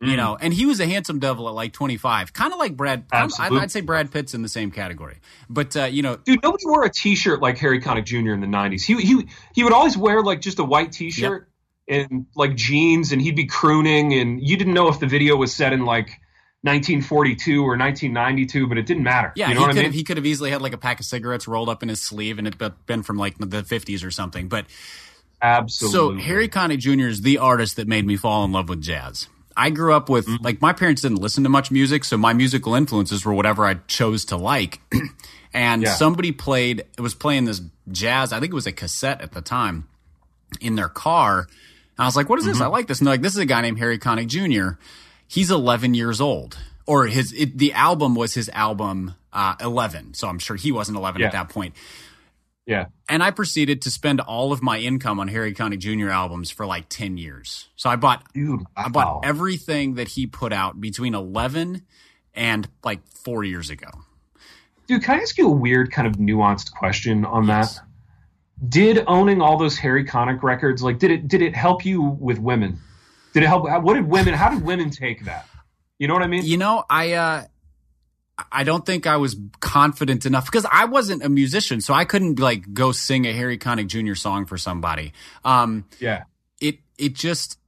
[0.00, 0.16] You Mm.
[0.16, 3.06] know, and he was a handsome devil at like 25, kind of like Brad.
[3.12, 3.58] Absolutely.
[3.58, 5.16] I'd say Brad Pitt's in the same category.
[5.50, 8.30] But, uh, you know, Dude, nobody wore a T-shirt like Harry Connick Jr.
[8.32, 8.82] in the '90s.
[8.84, 11.50] He he he would always wear like just a white T-shirt
[11.88, 15.52] and like jeans, and he'd be crooning, and you didn't know if the video was
[15.52, 16.20] set in like
[16.62, 19.32] 1942 or 1992, but it didn't matter.
[19.36, 20.98] yeah, you know he could I have he could have easily had like a pack
[21.00, 22.56] of cigarettes rolled up in his sleeve and it
[22.86, 24.48] been from like the 50s or something.
[24.48, 24.66] But
[25.40, 26.20] Absolutely.
[26.20, 27.06] So Harry Connick Jr.
[27.06, 29.28] is the artist that made me fall in love with jazz.
[29.56, 30.44] I grew up with Mm-hmm.
[30.44, 33.74] like my parents didn't listen to much music, so my musical influences were whatever I
[33.86, 34.80] chose to like.
[35.54, 35.94] and Yeah.
[35.94, 37.60] somebody played it was playing this
[37.92, 39.86] jazz, I think it was a cassette at the time,
[40.60, 41.40] in their car.
[41.40, 42.60] And I was like, "What is this?
[42.60, 42.72] I Mm-hmm.
[42.72, 44.76] like this." And they're like, "This is a guy named Harry Connick Jr.
[45.28, 50.26] He's 11 years old." Or his it, the album was his album uh, 11, so
[50.26, 51.26] I'm sure he wasn't 11 Yeah.
[51.26, 51.74] at that point.
[52.66, 52.86] yeah.
[53.10, 56.08] And I proceeded to spend all of my income on Harry Connick Jr.
[56.08, 57.68] albums for like 10 years.
[57.76, 61.82] So I bought Dude, I bought everything that he put out between 11
[62.34, 63.88] and like 4 years ago.
[64.86, 67.74] Dude, can I ask you a weird kind of nuanced question on Yes.
[67.76, 67.84] that?
[68.66, 72.38] Did owning all those Harry Connick records like did it did it help you with
[72.38, 72.78] women?
[73.34, 73.64] Did it help?
[73.82, 74.34] What did women?
[74.34, 75.46] How did women take that?
[75.98, 76.44] You know what I mean?
[76.44, 77.44] You know, I uh
[78.52, 82.38] I don't think I was confident enough because I wasn't a musician, so I couldn't
[82.38, 84.14] like go sing a Harry Connick Jr.
[84.14, 85.12] song for somebody.
[85.44, 86.24] Um Yeah.
[86.60, 87.58] it it just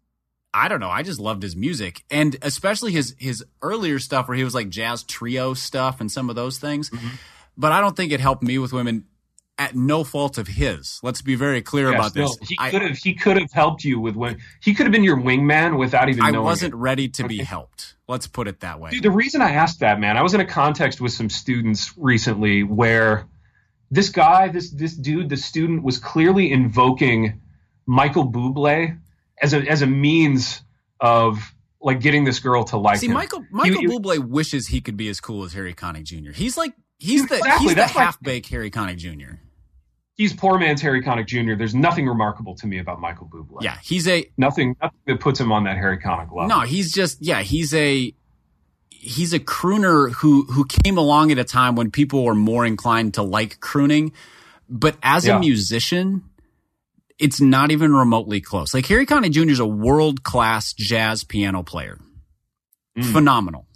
[0.52, 0.90] I don't know.
[0.90, 4.68] I just loved his music, and especially his his earlier stuff where he was like
[4.68, 6.90] jazz trio stuff and some of those things.
[6.90, 7.08] Mm-hmm.
[7.56, 9.04] But I don't think it helped me with women
[9.60, 10.98] at no fault of his.
[11.02, 12.36] Let's be very clear Yeah, about this.
[12.48, 15.18] He could have he could have helped you with when he could have been your
[15.18, 16.44] wingman without even I knowing.
[16.44, 16.76] wasn't it.
[16.78, 17.94] ready to be helped.
[18.08, 18.90] Let's put it that way.
[18.90, 21.92] Dude, the reason I asked that, man, I was in a context with some students
[21.96, 23.26] recently where
[23.90, 27.40] this guy, this this dude, the student was clearly invoking
[27.86, 28.98] Michael Bublé
[29.42, 30.62] as a as a means
[31.00, 31.38] of
[31.82, 33.12] like getting this girl to like See, him.
[33.14, 36.30] Michael Michael You- Bublé wishes he could be as cool as Harry Connick Jr.
[36.32, 39.34] He's like he's the Exactly, he's the like- half baked Harry Connick Jr.
[40.20, 41.54] He's poor man's Harry Connick Jr.
[41.54, 43.62] There's nothing remarkable to me about Michael Bublé.
[43.62, 46.46] Yeah, he's a Nothing, nothing that puts him on that Harry Connick level.
[46.46, 48.12] No, he's just yeah, he's a
[48.90, 53.14] he's a crooner who who came along at a time when people were more inclined
[53.14, 54.12] to like crooning,
[54.68, 55.38] but as Yeah.
[55.38, 56.22] a musician,
[57.18, 58.74] it's not even remotely close.
[58.74, 59.48] Like Harry Connick Jr.
[59.48, 61.98] is a world class jazz piano player,
[62.98, 63.10] Mm.
[63.10, 63.66] phenomenal,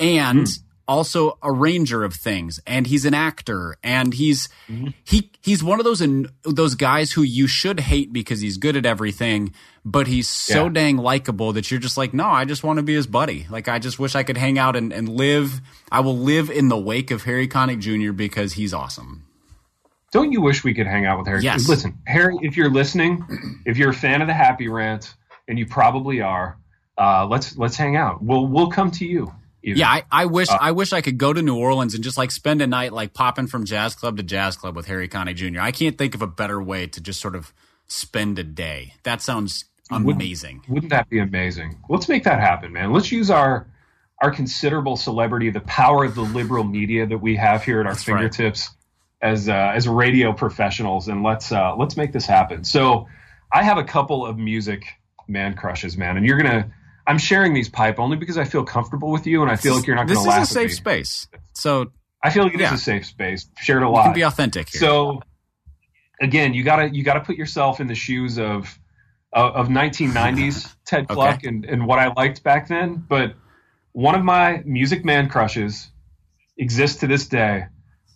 [0.00, 0.48] and
[0.88, 4.94] also arranger of things, and he's an actor, and he's Mhm.
[5.04, 6.02] he he's one of those
[6.44, 9.52] those guys who you should hate because he's good at everything,
[9.84, 10.70] but he's so Yeah.
[10.72, 13.46] dang likable that you're just like, no, I just want to be his buddy.
[13.50, 15.60] Like I just wish I could hang out and, and live.
[15.92, 18.12] I will live in the wake of Harry Connick Jr.
[18.12, 19.24] because he's awesome.
[20.10, 21.42] Don't you wish we could hang out with Harry?
[21.42, 21.68] Yes.
[21.68, 23.22] Listen, Harry, if you're listening,
[23.66, 25.14] if you're a fan of the Happy Rant,
[25.48, 26.56] and you probably are,
[26.98, 28.22] uh, let's let's hang out.
[28.22, 29.32] We'll we'll come to you.
[29.68, 29.78] Even.
[29.80, 32.18] Yeah, I, I wish Uh, I wish I could go to New Orleans and just
[32.18, 35.36] like spend a night like popping from jazz club to jazz club with Harry Connick
[35.36, 35.60] Jr.
[35.60, 37.52] I can't think of a better way to just sort of
[37.86, 38.94] spend a day.
[39.04, 40.62] That sounds Wouldn't- amazing.
[40.68, 41.78] Wouldn't that be amazing?
[41.88, 42.92] Let's make that happen, man.
[42.92, 43.66] Let's use our
[44.20, 47.92] our considerable celebrity, the power of the liberal media that we have here at our
[47.92, 48.16] That's right.
[48.16, 48.70] fingertips
[49.22, 52.64] as uh, as radio professionals, and let's uh, let's make this happen.
[52.64, 53.06] So,
[53.52, 54.84] I have a couple of music
[55.28, 56.72] man crushes, man, and you're gonna.
[57.08, 59.86] I'm sharing these pipe only because I feel comfortable with you, and I feel like
[59.86, 60.48] you're not This going is to laugh.
[60.48, 61.90] safe a safe space, so
[62.22, 62.74] I feel like it is Yeah.
[62.74, 63.48] a safe space.
[63.58, 64.04] Shared a you lot.
[64.04, 64.80] can be authentic here.
[64.80, 65.22] So
[66.20, 68.78] again, you gotta you gotta put yourself in the shoes of
[69.32, 71.48] of, of 1990s Ted Kluck Okay.
[71.48, 73.04] and, and what I liked back then.
[73.08, 73.34] But
[73.92, 75.90] one of my Music Man crushes
[76.56, 77.66] exists to this day.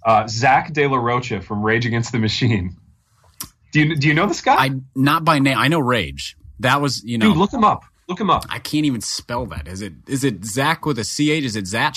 [0.05, 2.76] Uh, Zach De La Rocha from Rage Against the Machine.
[3.72, 4.55] Do you do you know this guy?
[4.57, 5.57] I not by name.
[5.57, 6.36] I know Rage.
[6.61, 7.28] That was you know.
[7.28, 7.84] Dude, look him up.
[8.12, 8.44] Look him up.
[8.50, 9.66] I can't even spell that.
[9.66, 11.20] Is it is it Zach with a ch?
[11.20, 11.94] Is it Zach?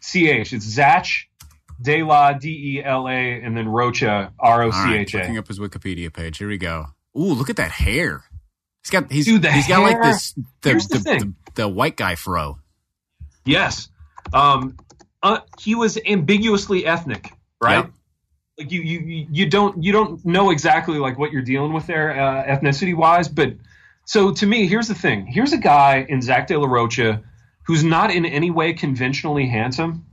[0.00, 0.54] C H.
[0.54, 1.04] It's Zach
[1.82, 5.48] De La D E L A and then Rocha R O All right, looking up
[5.48, 6.38] his Wikipedia page.
[6.38, 6.86] Here we go.
[7.14, 8.24] Ooh, look at that hair.
[8.82, 12.14] He's got he's Dude, he's got like this the the the, the, the white guy
[12.14, 12.58] fro.
[13.44, 13.90] Yes.
[14.32, 14.78] Um,
[15.22, 17.84] uh, he was ambiguously ethnic, right?
[17.84, 17.90] Yep.
[18.58, 21.86] Like you, you, you- you don't, you don't know exactly like what you're dealing with
[21.86, 23.28] there, uh, ethnicity wise.
[23.28, 23.56] But
[24.06, 27.22] so to me, here's the thing: here's a guy in Zach De La Rocha
[27.66, 30.06] who's not in any way conventionally handsome.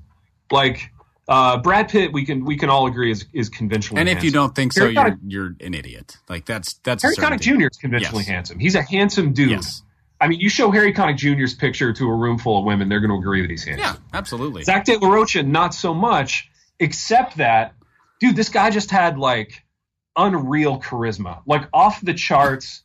[0.52, 0.92] Like
[1.28, 4.02] uh, Brad Pitt, we can we can all agree is is conventionally.
[4.02, 6.18] And if you don't think so, Harry you're you're an idiot.
[6.28, 7.40] Like that's that's Harry Connick.
[7.40, 7.68] Jr.
[7.68, 8.28] is conventionally Yes.
[8.28, 8.60] handsome.
[8.60, 9.52] He's a handsome dude.
[9.52, 9.84] Yes.
[10.20, 13.02] I mean, you show Harry Connick Jr.'s picture to a room full of women, they're
[13.02, 13.84] going to agree that he's handsome.
[14.14, 14.64] Yeah, absolutely.
[14.64, 17.74] Zach De La Rocha, not so much, except that,
[18.22, 19.64] dude, this guy just had like
[20.16, 22.84] unreal charisma, like off the charts,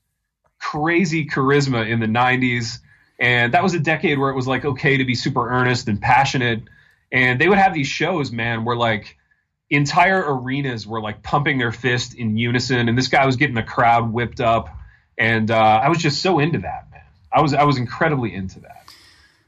[0.71, 2.79] crazy charisma in the 90s.
[3.19, 6.01] And that was a decade where it was like okay to be super earnest and
[6.01, 6.63] passionate.
[7.11, 9.17] And they would have these shows, man, where like
[9.71, 12.89] entire arenas were like pumping their fist in unison.
[12.89, 14.69] And this guy was getting the crowd whipped up.
[15.17, 17.01] And uh, I was just so into that, man.
[17.33, 18.89] I was I was incredibly into that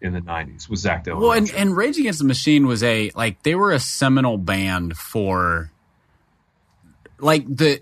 [0.03, 2.83] in the 90s with Zach De La Well, and, and Rage Against the Machine was
[2.83, 5.71] a like they were a seminal band for
[7.19, 7.81] like the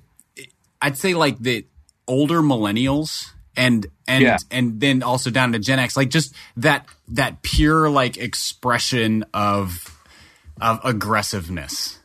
[0.82, 1.64] I'd say like the
[2.08, 4.38] older millennials and and Yeah.
[4.50, 9.94] and then also down to Gen X like just that that pure like expression of
[10.60, 11.98] of aggressiveness.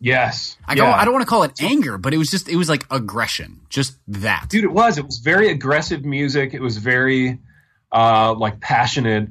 [0.00, 0.56] Yes.
[0.66, 0.84] I yeah.
[0.84, 2.86] don't I don't want to call it anger, but it was just it was like
[2.90, 4.46] aggression, just that.
[4.48, 7.38] dude it was it was very aggressive music it was very
[7.92, 9.28] uh like passionate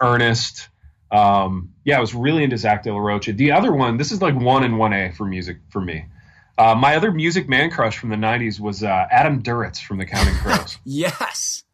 [0.00, 0.68] earnest
[1.10, 4.20] um yeah i was really into zach de la rocha the other one this is
[4.20, 6.04] like one and one a for music for me
[6.58, 10.06] uh my other music man crush from the 90s was uh adam duritz from the
[10.06, 11.64] counting crows Yes.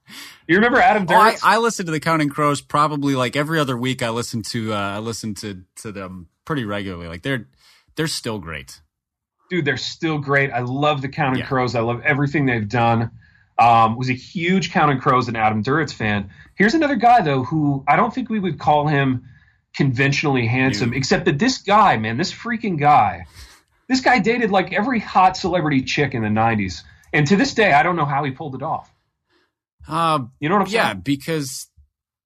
[0.48, 3.58] you remember adam Oh, I, duritz I listened to the Counting Crows probably like every
[3.58, 4.02] other week.
[4.02, 7.08] I listened to uh, I listened to to them pretty regularly.
[7.08, 7.48] Like they're
[7.96, 8.80] they're still great.
[9.50, 11.46] dude they're still great i love the counting Yeah.
[11.46, 13.10] crows i love everything they've done
[13.58, 17.84] um, was a huge counting crows and adam duritz fan here's another guy though who
[17.86, 19.24] i don't think we would call him
[19.74, 20.96] conventionally handsome No.
[20.96, 23.26] except that this guy man this freaking guy
[23.88, 27.72] this guy dated like every hot celebrity chick in the 90s and to this day
[27.72, 28.90] i don't know how he pulled it off
[29.88, 31.68] Uh, you know what i'm yeah, saying because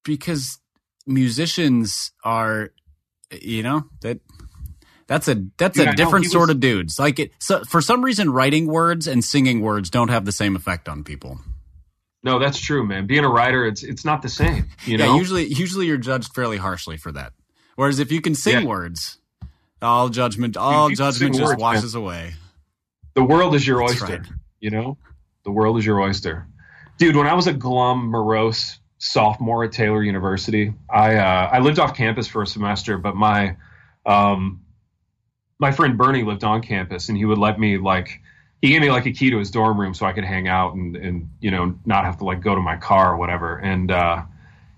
[0.04, 0.58] because
[1.06, 2.70] musicians are,
[3.42, 4.20] you know that.
[5.08, 6.98] That's a that's Dude, I a know different sort was- of dudes.
[6.98, 10.56] Like it, so for some reason, writing words and singing words don't have the same
[10.56, 11.38] effect on people.
[12.24, 15.44] no that's true man being a writer it's it's not the same you know usually
[15.46, 17.32] usually you're judged fairly harshly for that.
[17.76, 18.66] Whereas if you can sing Yeah.
[18.66, 19.18] words,
[19.82, 21.74] all judgment all judgment just words, man.
[21.74, 22.34] washes away.
[23.14, 24.04] the world is your oyster.
[24.06, 24.26] right.
[24.60, 24.98] You know,
[25.44, 26.46] the world is your oyster,
[26.98, 27.14] dude.
[27.16, 31.94] When I was a glum, morose sophomore at Taylor University, I uh, I lived off
[31.96, 33.56] campus for a semester, but my
[34.06, 34.62] um,
[35.58, 38.20] my friend Bernie lived on campus, and he would let me like
[38.62, 40.74] he gave me like a key to his dorm room so I could hang out
[40.74, 43.56] and and you know not have to like go to my car or whatever.
[43.58, 44.22] And uh,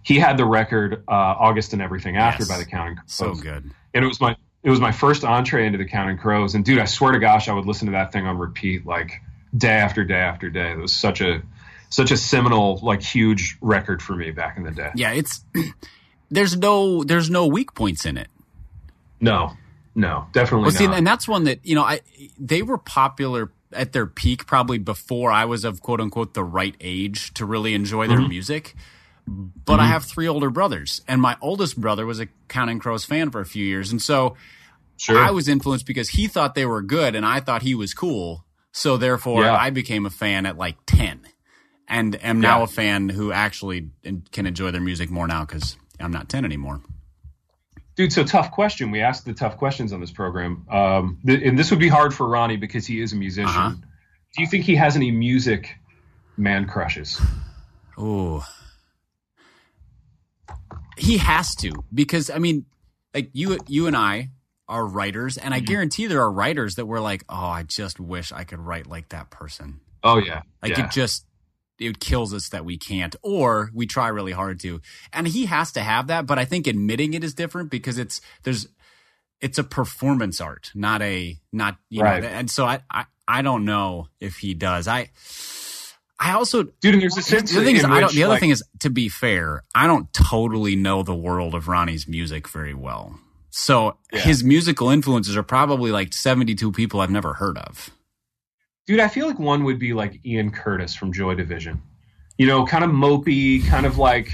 [0.02, 2.48] he had the record uh, August and everything after Yes.
[2.48, 3.12] by the Counting Crows.
[3.12, 3.70] So good.
[3.94, 6.54] and it was my it was my first entree into the Counting Crows.
[6.54, 9.20] And dude, I swear to gosh, I would listen to that thing on repeat like
[9.56, 10.72] day after day after day.
[10.72, 11.42] It was such a
[11.90, 14.90] such a seminal, like huge record for me back in the day.
[14.94, 15.42] Yeah, it's
[16.30, 18.28] there's no there's no weak points in it.
[19.20, 19.52] No,
[19.94, 20.98] no, definitely Well, see, not.
[20.98, 22.00] and that's one that you know, I
[22.38, 26.74] they were popular at their peak probably before I was of quote unquote the right
[26.80, 28.28] age to really enjoy their Mm-hmm.
[28.28, 28.74] music.
[29.64, 33.30] But I have three older brothers, and my oldest brother was a Counting Crows fan
[33.30, 34.36] for a few years, and so
[34.96, 35.18] sure.
[35.18, 38.44] I was influenced because he thought they were good, and I thought he was cool.
[38.72, 39.54] So therefore, Yeah.
[39.56, 41.20] I became a fan at like ten,
[41.86, 42.64] and am now Yeah.
[42.64, 43.90] a fan who actually
[44.32, 46.80] can enjoy their music more now because I'm not ten anymore.
[47.96, 48.90] Dude, so tough question.
[48.92, 50.64] We asked the tough questions on this program.
[50.70, 53.48] Um, th- and this would be hard for Ronnie because he is a musician.
[53.50, 53.70] Uh-huh.
[54.36, 55.74] Do you think he has any music
[56.36, 57.20] man crushes?
[57.98, 58.40] Ooh.
[60.98, 62.66] He has to because I mean,
[63.14, 64.30] like you, you and I
[64.68, 65.66] are writers, and I mm-hmm.
[65.66, 69.10] guarantee there are writers that were like, "Oh, I just wish I could write like
[69.10, 70.42] that person." Oh yeah.
[70.62, 70.86] Like yeah.
[70.86, 71.24] it just
[71.78, 74.80] it kills us that we can't, or we try really hard to.
[75.12, 78.20] And he has to have that, but I think admitting it is different because it's
[78.42, 78.68] there's
[79.40, 82.22] it's a performance art, not a not you Right.
[82.22, 82.28] know.
[82.28, 84.88] And so I I I don't know if he does.
[84.88, 85.10] I
[86.20, 87.54] I also, dude, and there's a sense.
[87.54, 90.12] The, thing is, I don't, the other like, thing is, to be fair, I don't
[90.12, 93.20] totally know the world of Ronnie's music very well.
[93.50, 94.20] So yeah.
[94.20, 97.90] his musical influences are probably like 72 people I've never heard of.
[98.86, 101.82] Dude, I feel like one would be like Ian Curtis from Joy Division.
[102.36, 104.30] You know, kind of mopey, kind of like,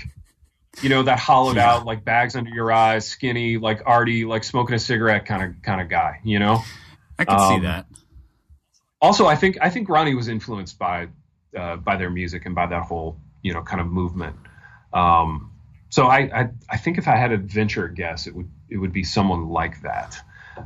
[0.81, 1.73] you know, that hollowed yeah.
[1.73, 5.63] out, like bags under your eyes, skinny, like arty, like smoking a cigarette kind of
[5.63, 6.21] kind of guy.
[6.23, 6.63] You know,
[7.19, 7.87] I can um, see that.
[9.01, 11.09] Also, I think I think Ronnie was influenced by
[11.57, 14.37] uh, by their music and by that whole you know kind of movement.
[14.93, 15.53] Um,
[15.89, 18.79] so I, I, I think if I had to venture a guess, it would it
[18.79, 20.17] would be someone like that.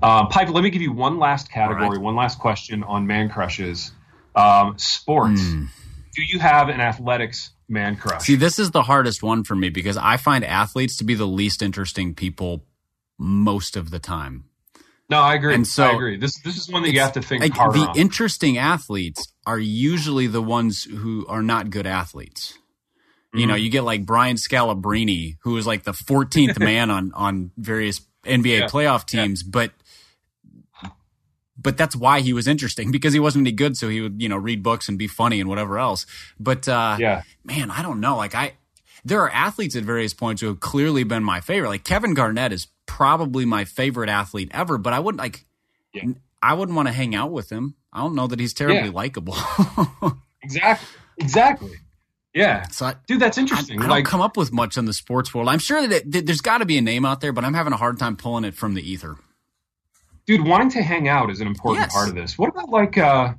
[0.02, 2.00] Um, Pipe, let me give you one last category, right.
[2.00, 3.92] one last question on man crushes.
[4.34, 5.40] Um, sports.
[5.40, 5.68] Mm.
[6.14, 8.22] Do you have an athletics man crush?
[8.22, 11.26] See, this is the hardest one for me because I find athletes to be the
[11.26, 12.64] least interesting people
[13.18, 14.44] most of the time.
[15.10, 15.54] No, I agree.
[15.54, 16.16] And so I agree.
[16.16, 17.98] This this is one that you have to think like, harder The on.
[17.98, 22.52] interesting athletes are usually the ones who are not good athletes.
[22.52, 23.38] Mm-hmm.
[23.38, 23.62] You know, mm-hmm.
[23.62, 28.60] you get like Brian Scalabrine, who was like the 14th man on on various NBA
[28.60, 28.66] yeah.
[28.66, 29.50] playoff teams, yeah.
[29.50, 29.72] but
[31.60, 34.28] but that's why he was interesting because he wasn't any good, so he would you
[34.28, 36.06] know read books and be funny and whatever else.
[36.38, 38.16] But uh, yeah, man, I don't know.
[38.16, 38.52] Like I,
[39.04, 41.68] there are athletes at various points who have clearly been my favorite.
[41.68, 45.44] Like Kevin Garnett is probably my favorite athlete ever, but I wouldn't like.
[45.92, 46.04] Yeah.
[46.40, 47.74] I wouldn't want to hang out with him.
[47.92, 48.94] I don't know that he's terribly yeah.
[48.94, 49.36] likable.
[50.42, 50.88] exactly.
[51.18, 51.72] Exactly.
[52.34, 52.68] Yeah.
[52.68, 53.82] So I, dude, that's interesting.
[53.82, 55.48] I, I like, don't come up with much in the sports world.
[55.48, 57.72] I'm sure that, it, there's got to be a name out there, but I'm having
[57.72, 59.16] a hard time pulling it from the ether.
[60.26, 61.92] Dude, wanting to hang out is an important yes.
[61.92, 62.38] part of this.
[62.38, 63.32] What about like uh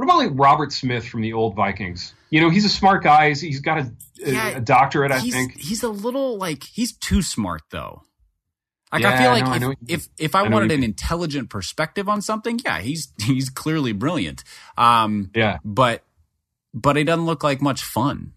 [0.00, 2.14] what about like Robert Smith from the old Vikings?
[2.30, 3.28] You know, he's a smart guy.
[3.28, 5.58] he's, he's got a, yeah, a doctorate, I think.
[5.58, 8.02] He's a little like he's too smart though.
[8.90, 12.08] Like yeah, I feel like no, if, if, if I, I wanted an intelligent perspective
[12.08, 14.42] on something, yeah, he's he's clearly brilliant.
[14.78, 16.02] Um, yeah, but
[16.72, 18.32] but it doesn't look like much fun.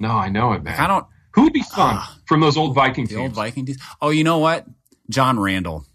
[0.00, 0.74] No, I know it, man.
[0.74, 1.06] Like, I don't.
[1.32, 3.20] Who would be fun uh, from those old Viking the teams?
[3.20, 3.78] old Viking teams.
[4.02, 4.66] Oh, you know what?
[5.08, 5.86] John Randle.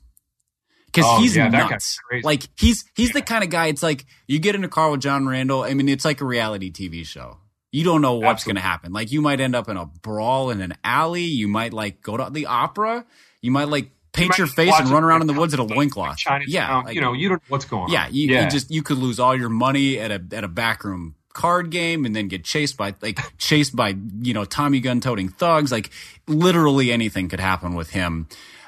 [0.94, 2.00] Because oh, he's yeah, nuts.
[2.24, 3.14] Like he's he's yeah.
[3.14, 3.68] the kind of guy.
[3.68, 5.64] It's like you get in a car with John Randle.
[5.64, 7.38] I mean, it's like a reality TV show.
[7.72, 8.94] You don't know what's going to happen.
[8.94, 11.24] Like you might end up in a brawl in an alley.
[11.24, 13.04] You might like go to the opera.
[13.42, 15.64] You might like paint you your face and run around in the woods at a
[15.64, 16.20] loincloth.
[16.48, 18.14] yeah, like, you know, you don't know what's going yeah, on.
[18.14, 21.16] You, yeah, you just you could lose all your money at a at a backroom
[21.34, 25.30] card game and then get chased by like chased by you know Tommy gun toting
[25.30, 25.72] thugs.
[25.72, 25.90] Like
[26.28, 28.28] literally anything could happen with him.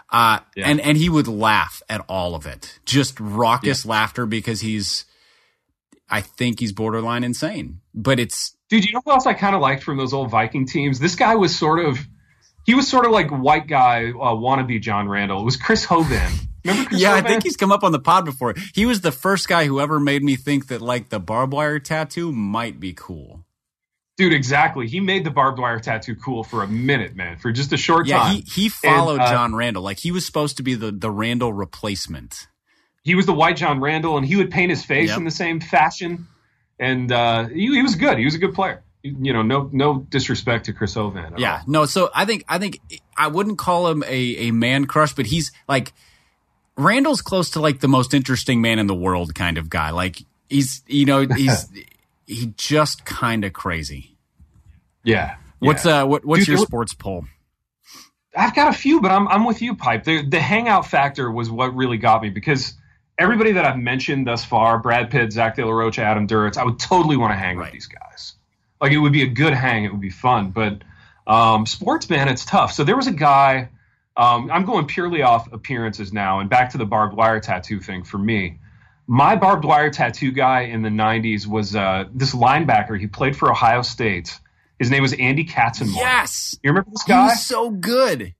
[0.09, 0.67] Uh, yeah.
[0.67, 3.91] and and he would laugh at all of it, just raucous yeah.
[3.91, 5.05] laughter because he's,
[6.09, 7.81] I think he's borderline insane.
[7.93, 10.67] But it's dude, you know who else I kind of liked from those old Viking
[10.67, 10.99] teams?
[10.99, 11.99] This guy was sort of
[12.65, 15.41] he was sort of like white guy uh, wannabe John Randle.
[15.41, 15.89] It was Chris.
[15.89, 17.13] Remember Chris yeah?
[17.13, 18.55] I think he's come up on the pod before.
[18.73, 21.79] He was the first guy who ever made me think that like the barbed wire
[21.79, 23.45] tattoo might be cool.
[24.17, 24.87] Dude, exactly.
[24.87, 28.07] He made the barbed wire tattoo cool for a minute, man, for just a short
[28.07, 28.35] yeah, time.
[28.35, 29.83] Yeah, he, he followed and, uh, John Randle.
[29.83, 32.47] Like he was supposed to be the, the Randle replacement.
[33.03, 35.17] He was the white John Randle, and he would paint his face yep.
[35.17, 36.27] in the same fashion.
[36.79, 38.17] And uh, he, he was good.
[38.17, 41.35] He was a good player you know, no no disrespect to Chris Hovan.
[41.37, 41.63] Yeah, all.
[41.67, 41.85] no.
[41.85, 42.79] So I think I think
[43.15, 45.93] I wouldn't call him a a man crush, but he's like
[46.75, 49.91] Randle's close to like the most interesting man in the world kind of guy.
[49.91, 51.67] Like he's you know he's
[52.25, 54.17] he just kind of crazy.
[55.03, 55.35] Yeah.
[55.59, 56.01] What's yeah.
[56.01, 57.25] uh what what's Dude, your sports poll?
[58.35, 60.03] I've got a few, but I'm I'm with you, Pipe.
[60.03, 62.73] The the hangout factor was what really got me because
[63.17, 66.63] everybody that I've mentioned thus far, Brad Pitt, Zach De La Rocha, Adam Duritz, I
[66.63, 67.65] would totally want to hang right.
[67.65, 68.33] with these guys.
[68.81, 69.85] Like it would be a good hang.
[69.85, 70.51] It would be fun.
[70.51, 70.81] But
[71.27, 72.73] um, sports, man, it's tough.
[72.73, 73.69] So there was a guy.
[74.17, 78.03] Um, I'm going purely off appearances now, and back to the barbed wire tattoo thing
[78.03, 78.59] for me.
[79.07, 82.99] My barbed wire tattoo guy in the '90s was uh, this linebacker.
[82.99, 84.39] He played for Ohio State.
[84.79, 85.95] His name was Andy Katzenmoyer.
[85.95, 87.21] Yes, you remember this guy?
[87.21, 88.33] He was so good,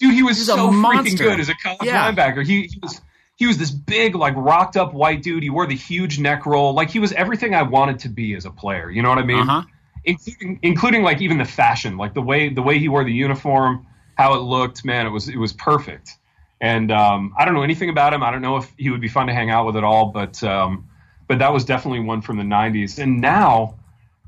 [0.00, 0.14] dude.
[0.14, 2.12] He was He's so freaking good as a college yeah.
[2.12, 2.44] linebacker.
[2.44, 3.00] He, he was
[3.36, 5.42] he was this big, like rocked up white dude.
[5.42, 6.74] He wore the huge neck roll.
[6.74, 8.90] Like he was everything I wanted to be as a player.
[8.90, 9.48] You know what I mean?
[9.48, 9.62] Uh-huh.
[10.04, 13.86] Including, including like even the fashion, like the way the way he wore the uniform,
[14.16, 14.84] how it looked.
[14.84, 16.18] Man, it was it was perfect.
[16.62, 18.22] And um, I don't know anything about him.
[18.22, 20.06] I don't know if he would be fun to hang out with at all.
[20.06, 20.88] But um,
[21.26, 23.02] but that was definitely one from the '90s.
[23.02, 23.74] And now,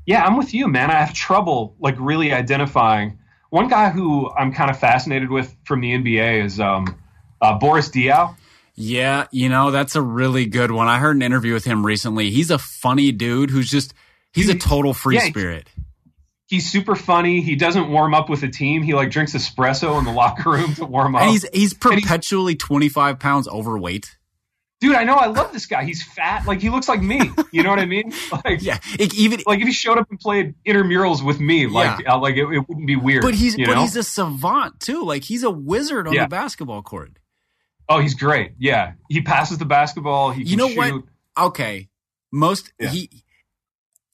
[0.05, 0.91] yeah, I'm with you, man.
[0.91, 3.19] I have trouble like really identifying.
[3.51, 6.99] One guy who I'm kind of fascinated with from the NBA is um,
[7.41, 8.35] uh, Boris Diaw.
[8.75, 10.89] Yeah, you know, that's a really good one.
[10.89, 12.31] I heard an interview with him recently.
[12.31, 13.93] He's a funny dude who's just
[14.33, 15.69] he's a total free yeah, spirit.
[16.47, 17.41] He's super funny.
[17.41, 18.83] He doesn't warm up with a team.
[18.83, 21.23] He like drinks espresso in the locker room to warm up.
[21.23, 24.15] And he's he's perpetually twenty five pounds overweight.
[24.79, 25.83] dude, I know I love this guy.
[25.85, 27.19] He's fat, like he looks like me.
[27.51, 28.13] You know what I mean?
[28.45, 32.01] Like, yeah, it, even like if he showed up and played intramurals with me, like,
[32.01, 32.13] Yeah.
[32.13, 33.23] uh, like it, it wouldn't be weird.
[33.23, 33.81] but he's but know?
[33.81, 35.03] he's a savant too.
[35.03, 36.25] Like he's a wizard on Yeah.
[36.25, 37.17] the basketball court.
[37.89, 38.51] oh, he's great.
[38.59, 40.29] Yeah, he passes the basketball.
[40.31, 40.77] He You know shoot.
[41.35, 41.45] what?
[41.47, 41.89] Okay,
[42.31, 42.89] most Yeah.
[42.89, 43.09] he.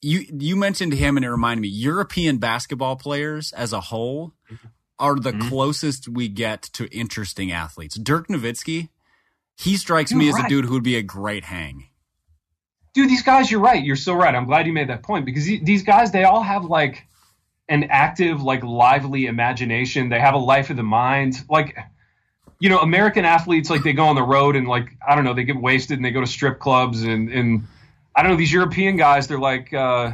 [0.02, 1.68] You you mentioned him and it reminded me.
[1.68, 4.34] European basketball players as a whole
[4.98, 5.48] are the Mhm.
[5.48, 7.96] closest we get to interesting athletes.
[7.96, 8.88] Dirk Nowitzki,
[9.56, 11.86] he strikes Dude, me as a dude who would be a great hang.
[12.94, 15.46] dude these guys you're right you're so right i'm glad you made that point because
[15.46, 17.06] these guys they all have like
[17.70, 21.74] an active like lively imagination they have a life of the mind like
[22.60, 25.32] you know american athletes like they go on the road and like i don't know
[25.32, 27.66] they get wasted and they go to strip clubs and and
[28.16, 30.12] i don't know these european guys they're like uh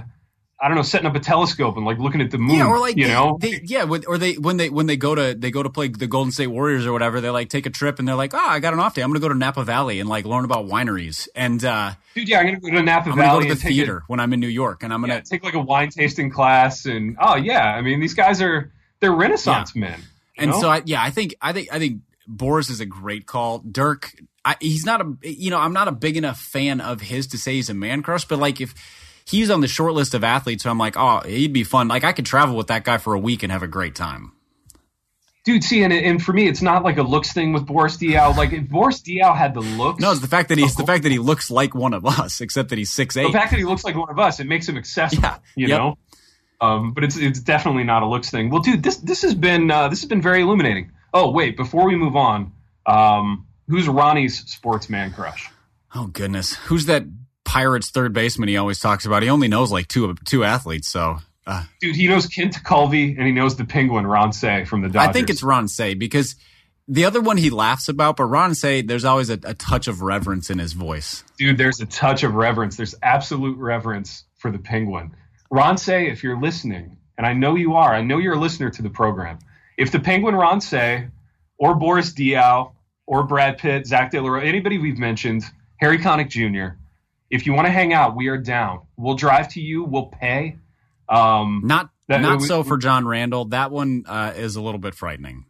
[0.60, 2.78] i don't know setting up a telescope and like looking at the moon Yeah, or
[2.80, 5.34] like you they, know they, yeah, when- or they when they when they go to
[5.34, 7.98] they go to play the Golden State Warriors or whatever, they like take a trip
[8.00, 9.02] and they're like, oh, I got an off day.
[9.02, 12.40] I'm gonna go to Napa Valley and like learn about wineries, and uh, dude yeah
[12.40, 14.18] i'm gonna go to napa I'm gonna go valley to the take a- theater when
[14.20, 17.16] I'm in New York, and I'm gonna yeah, take like a wine tasting class and
[17.20, 20.00] oh yeah i mean these guys are they're renaissance men
[20.36, 20.60] And know?
[20.60, 23.58] so I yeah, I think I think I think Boris is a great call.
[23.60, 24.12] Dirk,
[24.44, 27.38] I, he's not a you know I'm not a big enough fan of his to
[27.38, 28.74] say he's a man crush, but like if
[29.24, 31.88] he's on the short list of athletes, so I'm like, oh, he'd be fun.
[31.88, 34.32] Like I could travel with that guy for a week and have a great time.
[35.44, 38.36] Dude, see, and, and for me, it's not like a looks thing with Boris Diaw.
[38.36, 41.04] Like if Boris Diaw had the looks, No, it's the fact that he's the fact
[41.04, 43.26] that he looks like one of us, except that he's six eight.
[43.26, 45.22] the fact that he looks like one of us, it makes him accessible.
[45.22, 45.38] Yeah.
[45.56, 45.78] You Yep.
[45.78, 45.98] know,
[46.60, 48.50] um, but it's it's definitely not a looks thing.
[48.50, 50.92] Well, dude, this this has been uh, this has been very illuminating.
[51.12, 52.52] Oh wait, before we move on,
[52.86, 55.50] um, who's Ronnie's sportsman crush?
[55.94, 57.04] Oh goodness, who's that
[57.44, 59.22] Pirates third baseman he always talks about?
[59.22, 63.26] He only knows like two two athletes, so uh, Dude, he knows Kent Tekulve and
[63.26, 65.08] he knows the Penguin Ron Cey from the Dodgers.
[65.08, 66.36] I think it's Ron Cey because
[66.86, 70.02] the other one he laughs about, but Ron Cey there's always a, a touch of
[70.02, 71.24] reverence in his voice.
[71.38, 71.56] dude.
[71.56, 72.76] There's a touch of reverence.
[72.76, 75.14] There's absolute reverence for the Penguin.
[75.50, 78.68] Ron Cey, if you're listening, and I know you are, I know you're a listener
[78.70, 79.38] to the program.
[79.78, 81.06] If the Penguin Ron Cey,
[81.56, 82.72] or Boris Diaw,
[83.06, 85.44] or Brad Pitt, Zach De La anybody we've mentioned,
[85.76, 86.76] Harry Connick Jr.,
[87.30, 88.80] if you want to hang out, we are down.
[88.96, 89.84] We'll drive to you.
[89.84, 90.56] We'll pay.
[91.08, 93.46] Um, Not That- not we- so for John Randle.
[93.46, 95.44] That one uh, is a little bit frightening.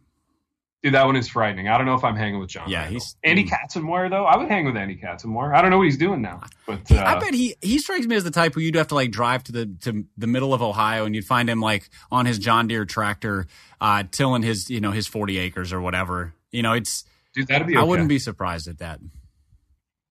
[0.81, 1.67] Dude, that one is frightening.
[1.67, 2.69] I don't know if I'm hanging with John.
[2.69, 2.91] Yeah, Randle.
[2.93, 3.43] he's- Andy.
[3.43, 4.23] Katzenmoyer though.
[4.25, 5.53] I would hang with Andy Katzenmoyer.
[5.53, 8.15] I don't know what he's doing now, but uh, I bet he he strikes me
[8.15, 10.61] as the type who you'd have to like drive to the to the middle of
[10.61, 13.47] Ohio and you'd find him like on his John Deere tractor,
[13.81, 16.33] uh, tilling his you know his forty acres or whatever.
[16.51, 17.03] You know, it's
[17.33, 17.75] dude, that'd be.
[17.75, 18.99] I wouldn't be surprised at that.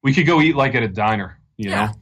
[0.02, 1.86] We could go eat like at a diner, you Yeah.
[1.86, 1.92] know?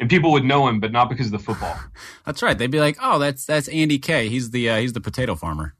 [0.00, 1.76] And people would know him, but not because of the football.
[2.24, 2.56] That's right.
[2.56, 4.28] They'd be like, "Oh, that's that's Andy K.
[4.28, 5.74] He's the uh, he's the potato farmer."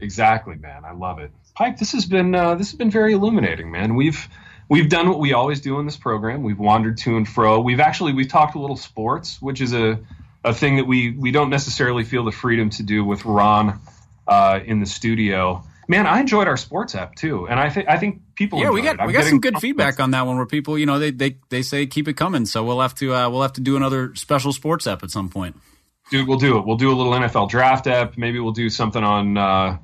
[0.00, 0.84] Exactly, man.
[0.84, 1.30] I love it.
[1.54, 3.94] Pike, this has been uh, this has been very illuminating, man.
[3.94, 4.28] We've
[4.68, 6.42] we've done what we always do in this program.
[6.42, 7.60] We've wandered to and fro.
[7.60, 10.00] We've actually we've talked a little sports, which is a
[10.44, 13.80] a thing that we we don't necessarily feel the freedom to do with Ron
[14.26, 15.64] uh, in the studio.
[15.86, 18.58] Man, I enjoyed our sports app too, and I think I think people.
[18.58, 19.06] Yeah, we got.
[19.06, 21.62] We got some good feedback on that one where people, you know, they they they
[21.62, 22.46] say keep it coming.
[22.46, 25.28] So we'll have to uh, we'll have to do another special sports app at some
[25.28, 25.56] point.
[26.18, 26.64] Dude, we'll do it.
[26.66, 28.16] We'll do a little NFL draft app.
[28.16, 29.78] Maybe we'll do something on uh,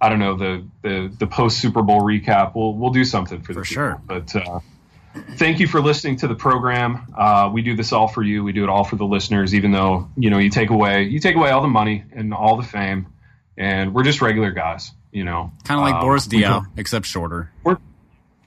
[0.00, 2.56] I don't know the the, the post Super Bowl recap.
[2.56, 3.74] We'll we'll do something for the For people.
[3.82, 4.02] sure.
[4.04, 4.60] But uh,
[5.36, 7.12] thank you for listening to the program.
[7.16, 8.42] Uh, we do this all for you.
[8.42, 9.54] We do it all for the listeners.
[9.54, 12.56] Even though you know you take away you take away all the money and all
[12.56, 13.06] the fame,
[13.56, 14.90] and we're just regular guys.
[15.12, 17.50] You know, Kind of like Um, Boris Diaw, except shorter.
[17.62, 17.78] we're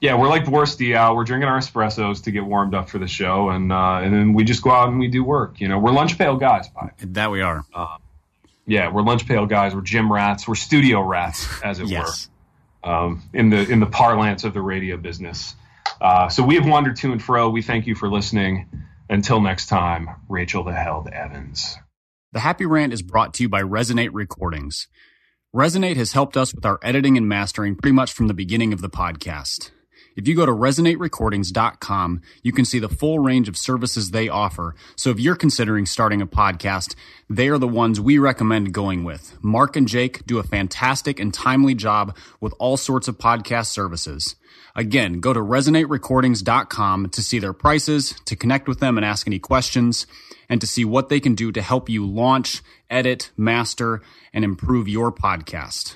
[0.01, 1.15] yeah, we're like Boris Diaw.
[1.15, 4.33] We're drinking our espressos to get warmed up for the show, and uh, and then
[4.33, 5.59] we just go out and we do work.
[5.59, 6.91] You know, we're lunch pail guys, Pi.
[6.99, 7.63] That we are.
[8.65, 9.73] Yeah, we're lunch pail guys.
[9.73, 10.47] We're gym rats.
[10.47, 12.29] We're studio rats, as it Yes.
[12.83, 15.55] were, um, in the in the parlance of the radio business.
[15.99, 17.49] Uh, so we have wandered to and fro.
[17.49, 18.69] We thank you for listening.
[19.11, 21.77] Until next time, Rachel the Held Evans.
[22.31, 24.87] The Happy Rant is brought to you by Resonate Recordings.
[25.53, 28.81] Resonate has helped us with our editing and mastering pretty much from the beginning of
[28.81, 29.71] the podcast.
[30.15, 34.75] If you go to resonaterecordings.com, you can see the full range of services they offer.
[34.95, 36.95] So if you're considering starting a podcast,
[37.29, 39.37] they are the ones we recommend going with.
[39.41, 44.35] Mark and Jake do a fantastic and timely job with all sorts of podcast services.
[44.75, 49.39] Again, go to resonaterecordings.com to see their prices, to connect with them and ask any
[49.39, 50.07] questions,
[50.47, 54.01] and to see what they can do to help you launch, edit, master,
[54.33, 55.95] and improve your podcast.